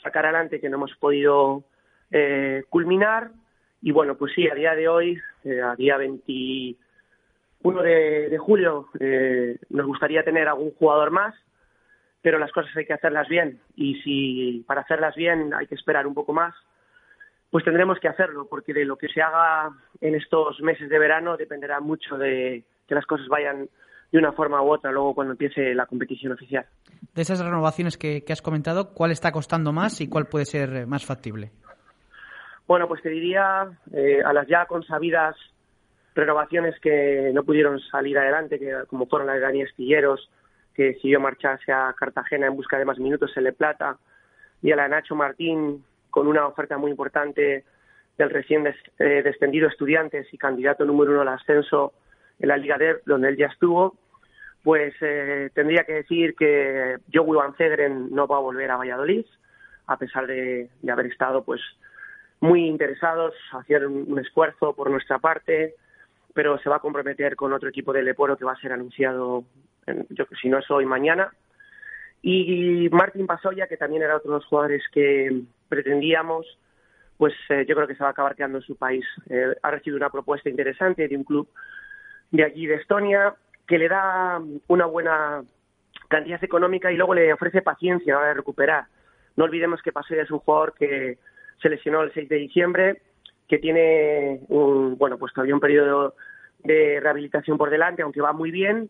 [0.04, 1.64] sacar adelante que no hemos podido
[2.12, 3.32] eh, culminar.
[3.82, 8.90] Y bueno, pues sí, a día de hoy, eh, a día 21 de, de julio,
[9.00, 11.34] eh, nos gustaría tener algún jugador más
[12.22, 16.06] pero las cosas hay que hacerlas bien y si para hacerlas bien hay que esperar
[16.06, 16.54] un poco más,
[17.50, 19.70] pues tendremos que hacerlo, porque de lo que se haga
[20.02, 23.70] en estos meses de verano dependerá mucho de que las cosas vayan
[24.12, 26.66] de una forma u otra luego cuando empiece la competición oficial.
[27.14, 31.06] De esas renovaciones que, has comentado, ¿cuál está costando más y cuál puede ser más
[31.06, 31.52] factible?
[32.68, 35.36] Bueno, pues te diría eh, a las ya consabidas
[36.16, 40.30] renovaciones que no pudieron salir adelante, que como fueron las de Dani Estilleros,
[40.80, 43.98] que siguió marcharse a Cartagena en busca de más minutos en Le Plata,
[44.62, 47.66] y a la Nacho Martín con una oferta muy importante
[48.18, 51.92] del recién eh, descendido Estudiantes y candidato número uno al ascenso
[52.40, 53.98] en la Liga DER, donde él ya estuvo,
[54.64, 59.26] pues eh, tendría que decir que Joey Van Cedren no va a volver a Valladolid,
[59.88, 61.60] a pesar de, haber estado pues
[62.40, 65.76] muy interesados, hacer un, un, esfuerzo por nuestra parte,
[66.34, 69.44] pero se va a comprometer con otro equipo de Leporo que va a ser anunciado
[70.10, 71.32] yo si no es hoy, mañana.
[72.22, 76.46] Y Martín Pasoya, que también era otro de los jugadores que pretendíamos,
[77.18, 79.06] pues eh, yo creo que se va a acabar quedando en su país.
[79.30, 81.48] Eh, ha recibido una propuesta interesante de un club
[82.32, 83.36] de allí, de Estonia,
[83.68, 85.44] que le da una buena
[86.08, 88.86] cantidad económica y luego le ofrece paciencia a recuperar.
[89.36, 91.18] No olvidemos que Pasoya es un jugador que
[91.62, 93.02] se lesionó el 6 de diciembre,
[93.48, 96.16] que tiene un, bueno, pues todavía un periodo
[96.64, 98.90] de rehabilitación por delante, aunque va muy bien,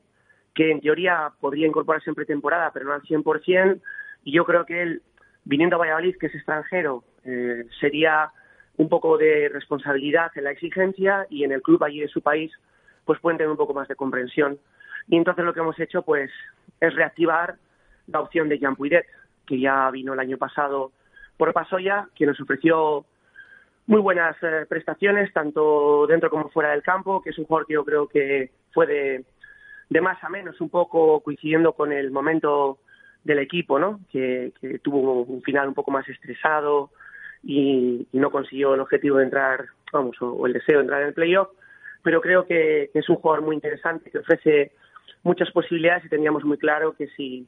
[0.60, 3.80] que en teoría podría incorporarse en pretemporada, pero no al 100%,
[4.26, 5.02] y yo creo que él,
[5.46, 8.30] viniendo a Valladolid, que es extranjero, eh, sería
[8.76, 12.52] un poco de responsabilidad en la exigencia y en el club allí de su país,
[13.06, 14.60] pues pueden tener un poco más de comprensión.
[15.08, 16.30] Y entonces lo que hemos hecho, pues,
[16.82, 17.56] es reactivar
[18.08, 19.06] la opción de Jean Puidet,
[19.48, 20.92] que ya vino el año pasado
[21.38, 23.06] por Pasoya, que nos ofreció
[23.88, 27.74] muy buenas eh, prestaciones, tanto dentro como fuera del campo, que es un jugador que
[27.76, 29.26] yo creo que fue de,
[29.90, 32.78] de más a menos, un poco coincidiendo con el momento
[33.24, 34.00] del equipo, ¿no?
[34.12, 36.92] Que, tuvo un final un poco más estresado
[37.44, 41.14] y, no consiguió el objetivo de entrar, vamos, o, el deseo de entrar en el
[41.14, 41.50] playoff,
[42.04, 44.72] pero creo que, es un jugador muy interesante, que ofrece
[45.24, 47.48] muchas posibilidades y teníamos muy claro que si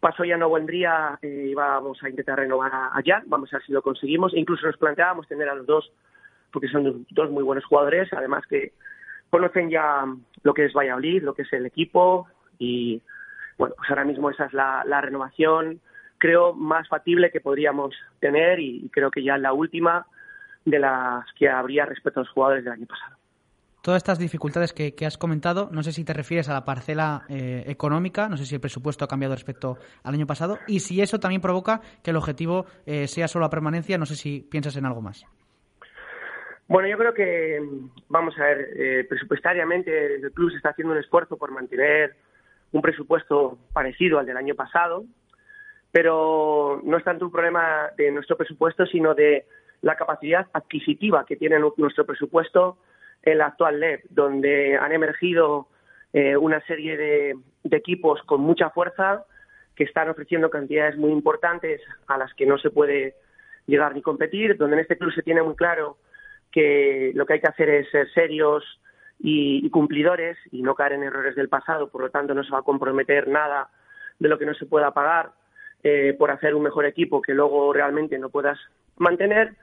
[0.00, 3.82] pasó ya no vendría, eh, íbamos a intentar renovar allá, vamos a ver si lo
[3.82, 5.92] conseguimos, e incluso nos planteábamos tener a los dos,
[6.52, 8.72] porque son dos muy buenos jugadores, además que
[9.30, 10.04] conocen ya
[10.46, 13.02] lo que es Valladolid, lo que es el equipo y
[13.58, 15.80] bueno, pues ahora mismo esa es la, renovación
[16.18, 20.06] creo más factible que podríamos tener y, creo que ya en la última
[20.64, 23.16] de las que habría respecto a los jugadores del año pasado.
[23.82, 27.64] Todas estas dificultades que, has comentado, no sé si te refieres a la parcela eh,
[27.66, 31.18] económica, no sé si el presupuesto ha cambiado respecto al año pasado, y si eso
[31.18, 34.86] también provoca que el objetivo eh, sea solo la permanencia, no sé si piensas en
[34.86, 35.26] algo más.
[36.68, 37.62] Bueno, yo creo que,
[38.08, 42.16] vamos a ver, eh, presupuestariamente el club está haciendo un esfuerzo por mantener
[42.72, 45.04] un presupuesto parecido al del año pasado,
[45.92, 49.46] pero no es tanto un problema de nuestro presupuesto, sino de
[49.82, 52.78] la capacidad adquisitiva que tiene nuestro presupuesto
[53.22, 55.68] en la actual LEP, donde han emergido
[56.12, 57.36] eh, una serie de,
[57.70, 59.24] equipos con mucha fuerza
[59.74, 63.16] que están ofreciendo cantidades muy importantes a las que no se puede
[63.66, 65.98] llegar ni competir, donde en este club se tiene muy claro
[66.56, 68.64] que lo que hay que hacer es ser serios
[69.18, 72.60] y, cumplidores y no caer en errores del pasado, por lo tanto no se va
[72.60, 73.68] a comprometer nada
[74.18, 75.32] de lo que no se pueda pagar
[75.82, 78.58] eh, por hacer un mejor equipo que luego realmente no puedas
[78.96, 79.54] mantener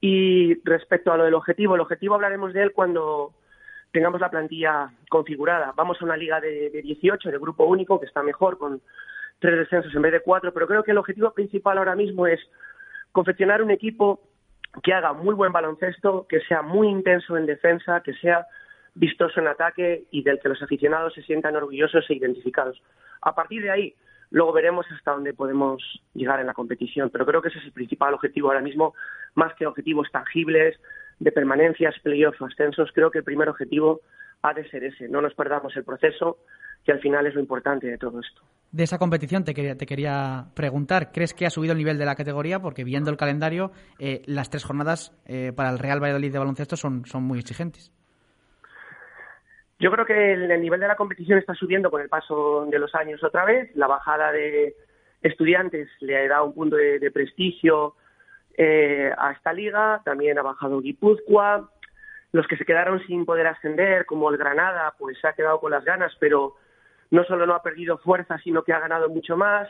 [0.00, 3.34] y respecto a lo del objetivo, el objetivo hablaremos de él cuando
[3.90, 5.72] tengamos la plantilla configurada.
[5.74, 8.80] Vamos a una liga de, de 18, de grupo único, que está mejor, con
[9.40, 12.38] tres descensos en vez de cuatro, pero creo que el objetivo principal ahora mismo es
[13.10, 14.20] confeccionar un equipo
[14.82, 18.46] que haga muy buen baloncesto, que sea muy intenso en defensa, que sea
[18.94, 22.82] vistoso en ataque y del que los aficionados se sientan orgullosos e identificados.
[23.22, 23.94] A partir de ahí,
[24.30, 25.82] Luego veremos hasta dónde podemos
[26.14, 28.94] llegar en la competición, pero creo que ese es el principal objetivo ahora mismo,
[29.34, 30.78] más que objetivos tangibles
[31.18, 32.90] de permanencias, playoffs ascensos.
[32.92, 34.00] Creo que el primer objetivo
[34.42, 35.08] ha de ser ese.
[35.08, 36.38] No nos perdamos el proceso,
[36.84, 38.42] que al final es lo importante de todo esto.
[38.76, 42.04] De esa competición te quería, te quería preguntar, ¿crees que ha subido el nivel de
[42.04, 42.60] la categoría?
[42.60, 46.76] Porque viendo el calendario, eh, las tres jornadas eh, para el Real Valladolid de baloncesto
[46.76, 47.90] son, son muy exigentes.
[49.78, 52.94] Yo creo que el, nivel de la competición está subiendo con el paso de los
[52.94, 53.74] años otra vez.
[53.76, 54.76] La bajada de
[55.22, 57.94] estudiantes le ha dado un punto de, prestigio
[58.58, 60.02] eh, a esta liga.
[60.04, 61.70] También ha bajado Guipúzcoa.
[62.32, 65.70] Los que se quedaron sin poder ascender, como el Granada, pues se ha quedado con
[65.70, 66.56] las ganas, pero
[67.10, 69.68] no solo no ha perdido fuerza, sino que ha ganado mucho más.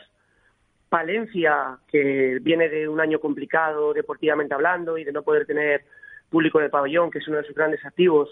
[0.89, 5.83] Palencia, que viene de un año complicado deportivamente hablando y de no poder tener
[6.29, 8.29] público en el pabellón, que es uno de sus grandes activos,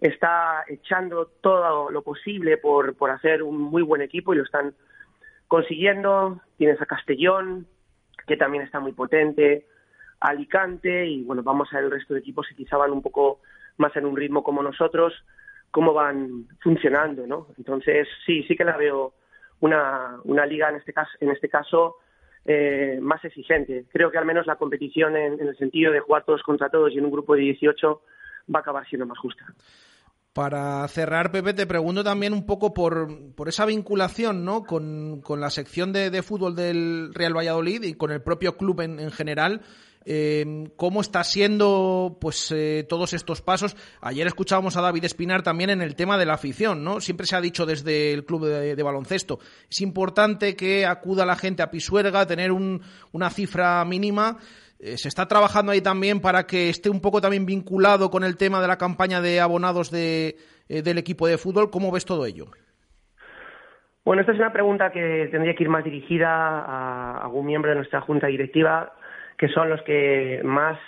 [0.00, 4.74] está echando todo lo posible por, por hacer un muy buen equipo y lo están
[5.48, 6.40] consiguiendo.
[6.56, 7.66] Tienes a Castellón,
[8.26, 9.66] que también está muy potente,
[10.20, 13.40] Alicante y bueno, vamos a ver el resto de equipos que quizá van un poco
[13.76, 15.12] más en un ritmo como nosotros,
[15.74, 17.48] cómo van funcionando, ¿no?
[17.58, 19.12] Entonces, sí, sí que la veo
[19.58, 21.96] una, una liga en este caso, en este caso
[22.44, 23.84] eh, más exigente.
[23.92, 26.92] Creo que al menos la competición en, en el sentido de jugar todos contra todos
[26.92, 28.02] y en un grupo de 18
[28.54, 29.44] va a acabar siendo más justa.
[30.34, 34.64] Para cerrar, Pepe, te pregunto también un poco por, por esa vinculación ¿no?
[34.64, 39.60] con, la sección de, fútbol del Real Valladolid y con el propio club en, general.
[40.06, 43.76] Eh, cómo está siendo pues eh, todos estos pasos.
[44.00, 47.00] Ayer escuchábamos a David Espinar también en el tema de la afición, ¿no?
[47.00, 49.38] Siempre se ha dicho desde el club de, baloncesto,
[49.70, 54.36] es importante que acuda la gente a Pisuerga, tener una cifra mínima.
[54.78, 58.36] Eh, ¿Se está trabajando ahí también para que esté un poco también vinculado con el
[58.36, 60.36] tema de la campaña de abonados de,
[60.68, 61.70] eh, del equipo de fútbol?
[61.70, 62.48] ¿Cómo ves todo ello?
[64.04, 67.76] Bueno, esta es una pregunta que tendría que ir más dirigida a algún miembro de
[67.76, 68.92] nuestra junta directiva,
[69.44, 70.78] que son los que más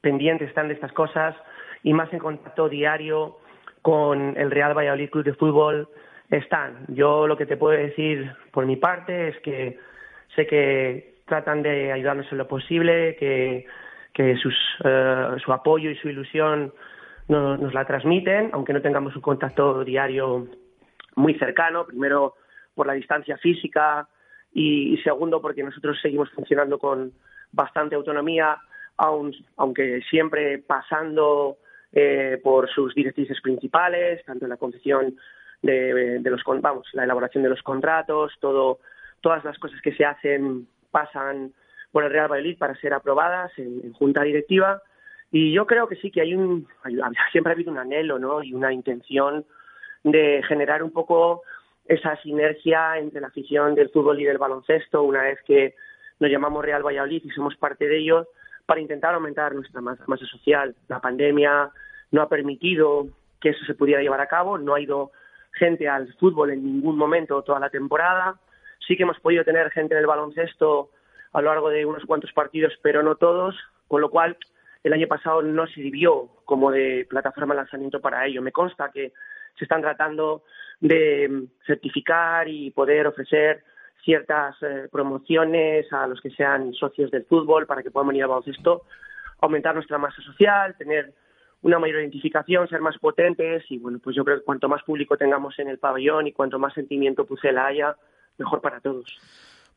[0.00, 1.36] pendientes están de estas cosas
[1.84, 3.36] y más en contacto diario
[3.82, 5.88] con el Real Valladolid Club de Fútbol
[6.28, 6.86] están.
[6.88, 9.78] Yo lo que te puedo decir por mi parte es que
[10.34, 13.66] sé que tratan de ayudarnos en lo posible, que,
[14.12, 16.74] que sus, eh, su apoyo y su ilusión
[17.28, 20.48] nos, la transmiten, aunque no tengamos un contacto diario
[21.14, 22.34] muy cercano, primero
[22.74, 24.08] por la distancia física
[24.52, 27.12] y, segundo porque nosotros seguimos funcionando con
[27.52, 28.58] bastante autonomía,
[28.96, 31.58] aunque siempre pasando
[31.92, 35.16] eh, por sus directrices principales, tanto en la concesión
[35.62, 38.80] de, de, los vamos, la elaboración de los contratos, todo,
[39.20, 41.52] todas las cosas que se hacen pasan
[41.92, 44.82] por el Real Valladolid para ser aprobadas en, junta directiva.
[45.32, 46.66] Y yo creo que sí que hay un
[47.32, 49.44] siempre ha habido un anhelo no y una intención
[50.02, 51.42] de generar un poco
[51.86, 55.74] esa sinergia entre la afición del fútbol y del baloncesto una vez que
[56.20, 58.26] nos llamamos Real Valladolid y somos parte de ellos
[58.66, 61.70] para intentar aumentar nuestra masa, social la pandemia
[62.12, 63.08] no ha permitido
[63.40, 65.10] que eso se pudiera llevar a cabo no ha ido
[65.52, 68.38] gente al fútbol en ningún momento toda la temporada
[68.86, 70.90] Sí que hemos podido tener gente en el baloncesto
[71.32, 73.54] a lo largo de unos cuantos partidos, pero no todos,
[73.86, 74.36] con lo cual
[74.82, 78.42] el año pasado no sirvió como de plataforma de lanzamiento para ello.
[78.42, 79.12] Me consta que
[79.56, 80.42] se están tratando
[80.80, 83.62] de certificar y poder ofrecer
[84.04, 88.30] ciertas eh, promociones a los que sean socios del fútbol para que puedan venir al
[88.30, 88.82] baloncesto,
[89.40, 91.12] aumentar nuestra masa social, tener
[91.62, 95.16] una mayor identificación, ser más potentes y bueno, pues yo creo que cuanto más público
[95.16, 97.96] tengamos en el pabellón y cuanto más sentimiento Pucela haya,
[98.38, 99.06] mejor para todos.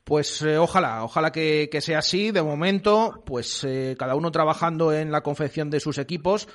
[0.04, 2.32] Pues eh, ojalá, ojalá que, sea así.
[2.32, 6.48] De momento, pues eh, cada uno trabajando en la confección de sus equipos,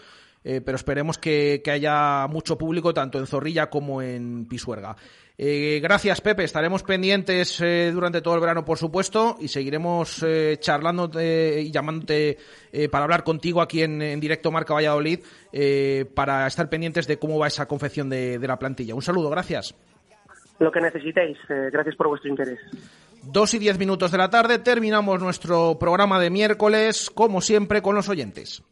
[0.44, 4.96] eh, pero esperemos que, haya mucho público tanto en Zorrilla como en Pisuerga.
[5.36, 6.44] gracias, Pepe.
[6.44, 7.62] Estaremos pendientes
[7.92, 10.24] durante todo el verano, por supuesto, y seguiremos
[10.58, 12.38] charlando y llamándote
[12.90, 15.20] para hablar contigo aquí en, directo Marca Valladolid
[16.14, 18.94] para estar pendientes de cómo va esa confección de, de la plantilla.
[18.94, 19.74] Un saludo, gracias.
[20.58, 21.38] Lo que necesitéis.
[21.48, 22.58] gracias por vuestro interés.
[23.22, 27.94] Dos y diez minutos de la tarde terminamos nuestro programa de miércoles, como siempre, con
[27.94, 28.62] los oyentes.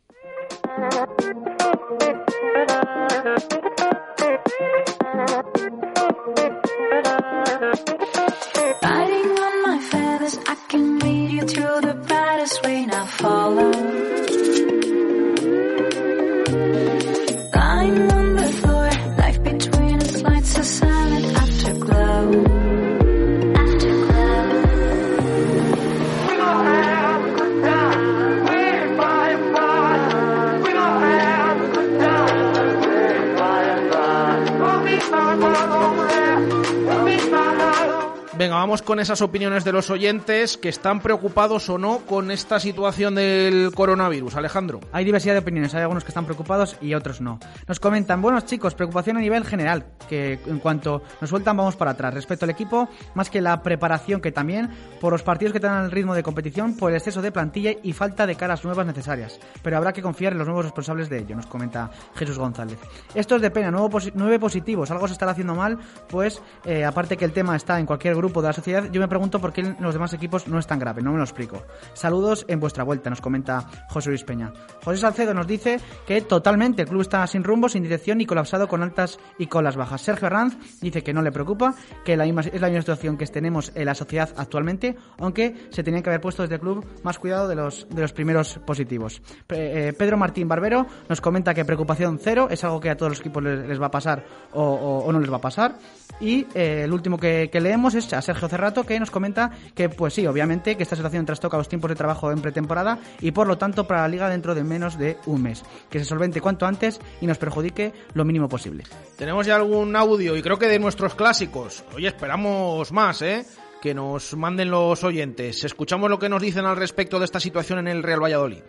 [38.58, 43.14] Vamos con esas opiniones de los oyentes que están preocupados o no con esta situación
[43.16, 44.34] del coronavirus.
[44.36, 44.80] Alejandro.
[44.92, 47.38] Hay diversidad de opiniones, hay algunos que están preocupados y otros no.
[47.68, 51.90] Nos comentan, buenos chicos, preocupación a nivel general, que en cuanto nos sueltan vamos para
[51.90, 52.14] atrás.
[52.14, 54.70] Respecto al equipo, más que la preparación que también,
[55.02, 57.92] por los partidos que tengan el ritmo de competición, por el exceso de plantilla y
[57.92, 59.38] falta de caras nuevas necesarias.
[59.62, 62.78] Pero habrá que confiar en los nuevos responsables de ello, nos comenta Jesús González.
[63.14, 65.78] Esto es de pena, nueve positivos, algo se estará haciendo mal,
[66.08, 69.00] pues eh, aparte que el tema está en cualquier grupo, grupo de la sociedad, yo
[69.00, 71.24] me pregunto por qué en los demás equipos no es tan grave, no me lo
[71.24, 71.62] explico.
[71.94, 74.52] Saludos en vuestra vuelta, nos comenta José Luis Peña.
[74.84, 78.68] José Salcedo nos dice que totalmente el club está sin rumbo, sin dirección y colapsado
[78.68, 80.00] con altas y con las bajas.
[80.02, 81.74] Sergio Arranz dice que no le preocupa,
[82.04, 85.82] que la misma, es la misma situación que tenemos en la sociedad actualmente, aunque se
[85.82, 89.20] tenían que haber puesto desde el club más cuidado de los, de los primeros positivos.
[89.48, 93.20] Eh, Pedro Martín Barbero nos comenta que preocupación cero es algo que a todos los
[93.20, 95.76] equipos les, va a pasar o, no les va a pasar.
[96.20, 99.88] Y eh, el último que, que leemos es a Sergio Cerrato, que nos comenta que,
[99.88, 103.46] pues sí, obviamente, que esta situación trastoca los tiempos de trabajo en pretemporada y por
[103.46, 105.64] lo tanto para la liga dentro de menos de un mes.
[105.90, 108.84] Que se solvente cuanto antes y nos perjudique lo mínimo posible.
[109.16, 111.84] Tenemos ya algún audio y creo que de nuestros clásicos.
[111.94, 113.44] Oye, esperamos más, ¿eh?
[113.80, 115.64] Que nos manden los oyentes.
[115.64, 118.62] Escuchamos lo que nos dicen al respecto de esta situación en el Real Valladolid.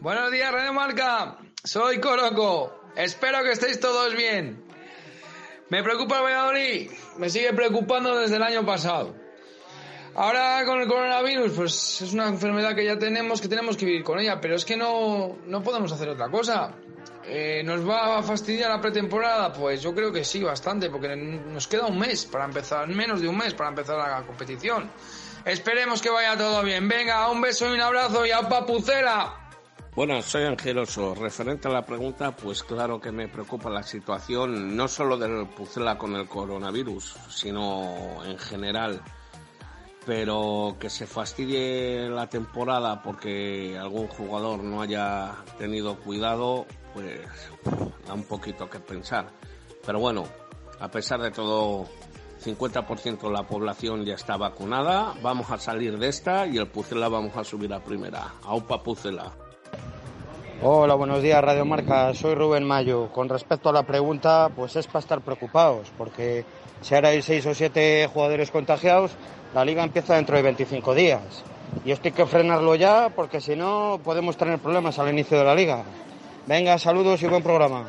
[0.00, 1.36] Buenos días, Radio Marca.
[1.62, 2.80] Soy Coroco.
[2.96, 4.69] Espero que estéis todos bien.
[5.70, 9.14] Me preocupa el Valladolid, me sigue preocupando desde el año pasado.
[10.16, 14.02] Ahora con el coronavirus, pues es una enfermedad que ya tenemos, que tenemos que vivir
[14.02, 16.74] con ella, pero es que no, no podemos hacer otra cosa.
[17.24, 19.52] Eh, ¿Nos va a fastidiar la pretemporada?
[19.52, 23.28] Pues yo creo que sí, bastante, porque nos queda un mes para empezar, menos de
[23.28, 24.90] un mes para empezar la competición.
[25.44, 26.88] Esperemos que vaya todo bien.
[26.88, 29.39] Venga, un beso y un abrazo y a papucera.
[30.00, 31.14] Bueno, soy Angeloso.
[31.14, 35.98] Referente a la pregunta, pues claro que me preocupa la situación no solo del Pucela
[35.98, 39.02] con el coronavirus, sino en general.
[40.06, 47.20] Pero que se fastidie la temporada porque algún jugador no haya tenido cuidado, pues
[48.06, 49.28] da un poquito que pensar.
[49.84, 50.24] Pero bueno,
[50.80, 51.84] a pesar de todo,
[52.42, 55.12] 50% de la población ya está vacunada.
[55.20, 58.36] Vamos a salir de esta y el Pucela vamos a subir a primera.
[58.44, 59.49] Aupa Pucela.
[60.62, 63.10] Hola, buenos días Radio Marca, soy Rubén Mayo.
[63.14, 66.44] Con respecto a la pregunta, pues es para estar preocupados, porque
[66.82, 69.12] si ahora hay seis o siete jugadores contagiados,
[69.54, 71.22] la liga empieza dentro de 25 días.
[71.82, 75.44] Y esto hay que frenarlo ya, porque si no podemos tener problemas al inicio de
[75.44, 75.82] la liga.
[76.46, 77.86] Venga, saludos y buen programa.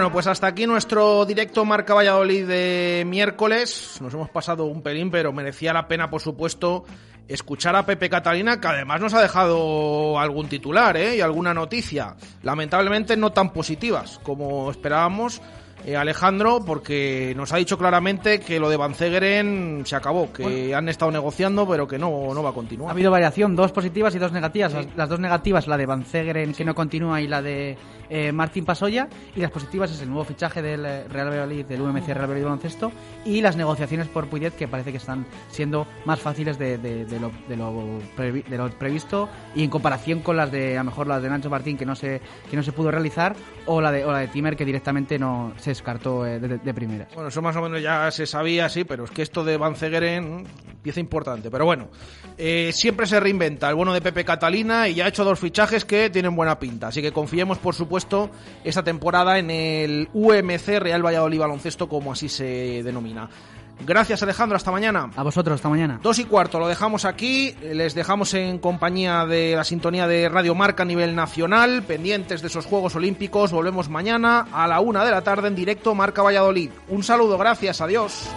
[0.00, 3.98] Bueno, pues hasta aquí nuestro directo Marca Valladolid de miércoles.
[4.00, 6.86] Nos hemos pasado un pelín, pero merecía la pena, por supuesto,
[7.28, 11.16] escuchar a Pepe Catalina, que además nos ha dejado algún titular ¿eh?
[11.16, 12.16] y alguna noticia.
[12.42, 15.42] Lamentablemente no tan positivas como esperábamos.
[15.84, 20.74] Eh, Alejandro, porque nos ha dicho claramente que lo de Van Zegeren se acabó, que
[20.74, 22.88] han estado negociando, pero que no, no va a continuar.
[22.90, 24.72] Ha habido variación, dos positivas y dos negativas.
[24.72, 27.76] Las, las dos negativas, la de Van Zegeren, que no continúa, y la de
[28.08, 29.08] eh, Martín Pasoya.
[29.34, 32.44] Y las positivas es el nuevo fichaje del eh, Real Valladolid, del UMC Real Valladolid
[32.44, 32.92] Baloncesto,
[33.24, 37.20] y las negociaciones por Puidet, que parece que están siendo más fáciles de, de- de
[37.20, 37.72] lo, de, lo
[38.16, 41.28] previ- de lo previsto, y en comparación con las de, a lo mejor las de
[41.28, 42.20] Nacho Martín, que no se,
[42.50, 43.34] que no se pudo realizar,
[43.66, 46.74] o la de, o la de Timer, que directamente no se descartó eh, de, de
[46.74, 47.08] primera.
[47.14, 49.76] Bueno, eso más o menos ya se sabía, sí, pero es que esto de Van
[49.76, 50.46] Zegeren,
[50.82, 51.50] pieza importante.
[51.50, 51.88] Pero bueno,
[52.38, 55.84] eh, siempre se reinventa el bueno de Pepe Catalina y ya ha hecho dos fichajes
[55.84, 56.88] que tienen buena pinta.
[56.88, 58.30] Así que confiemos, por supuesto,
[58.64, 63.28] esta temporada en el UMC Real Valladolid Baloncesto, como así se denomina.
[63.86, 64.56] Gracias, Alejandro.
[64.56, 65.10] Hasta mañana.
[65.16, 66.00] A vosotros, hasta mañana.
[66.02, 67.54] Dos y cuarto, lo dejamos aquí.
[67.62, 72.48] Les dejamos en compañía de la sintonía de Radio Marca a nivel nacional, pendientes de
[72.48, 73.52] esos Juegos Olímpicos.
[73.52, 76.70] Volvemos mañana a la una de la tarde en directo Marca Valladolid.
[76.88, 78.28] Un saludo, gracias, adiós.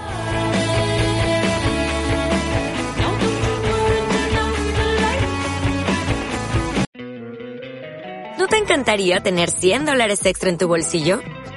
[8.38, 11.22] ¿No te encantaría tener 100 dólares extra en tu bolsillo?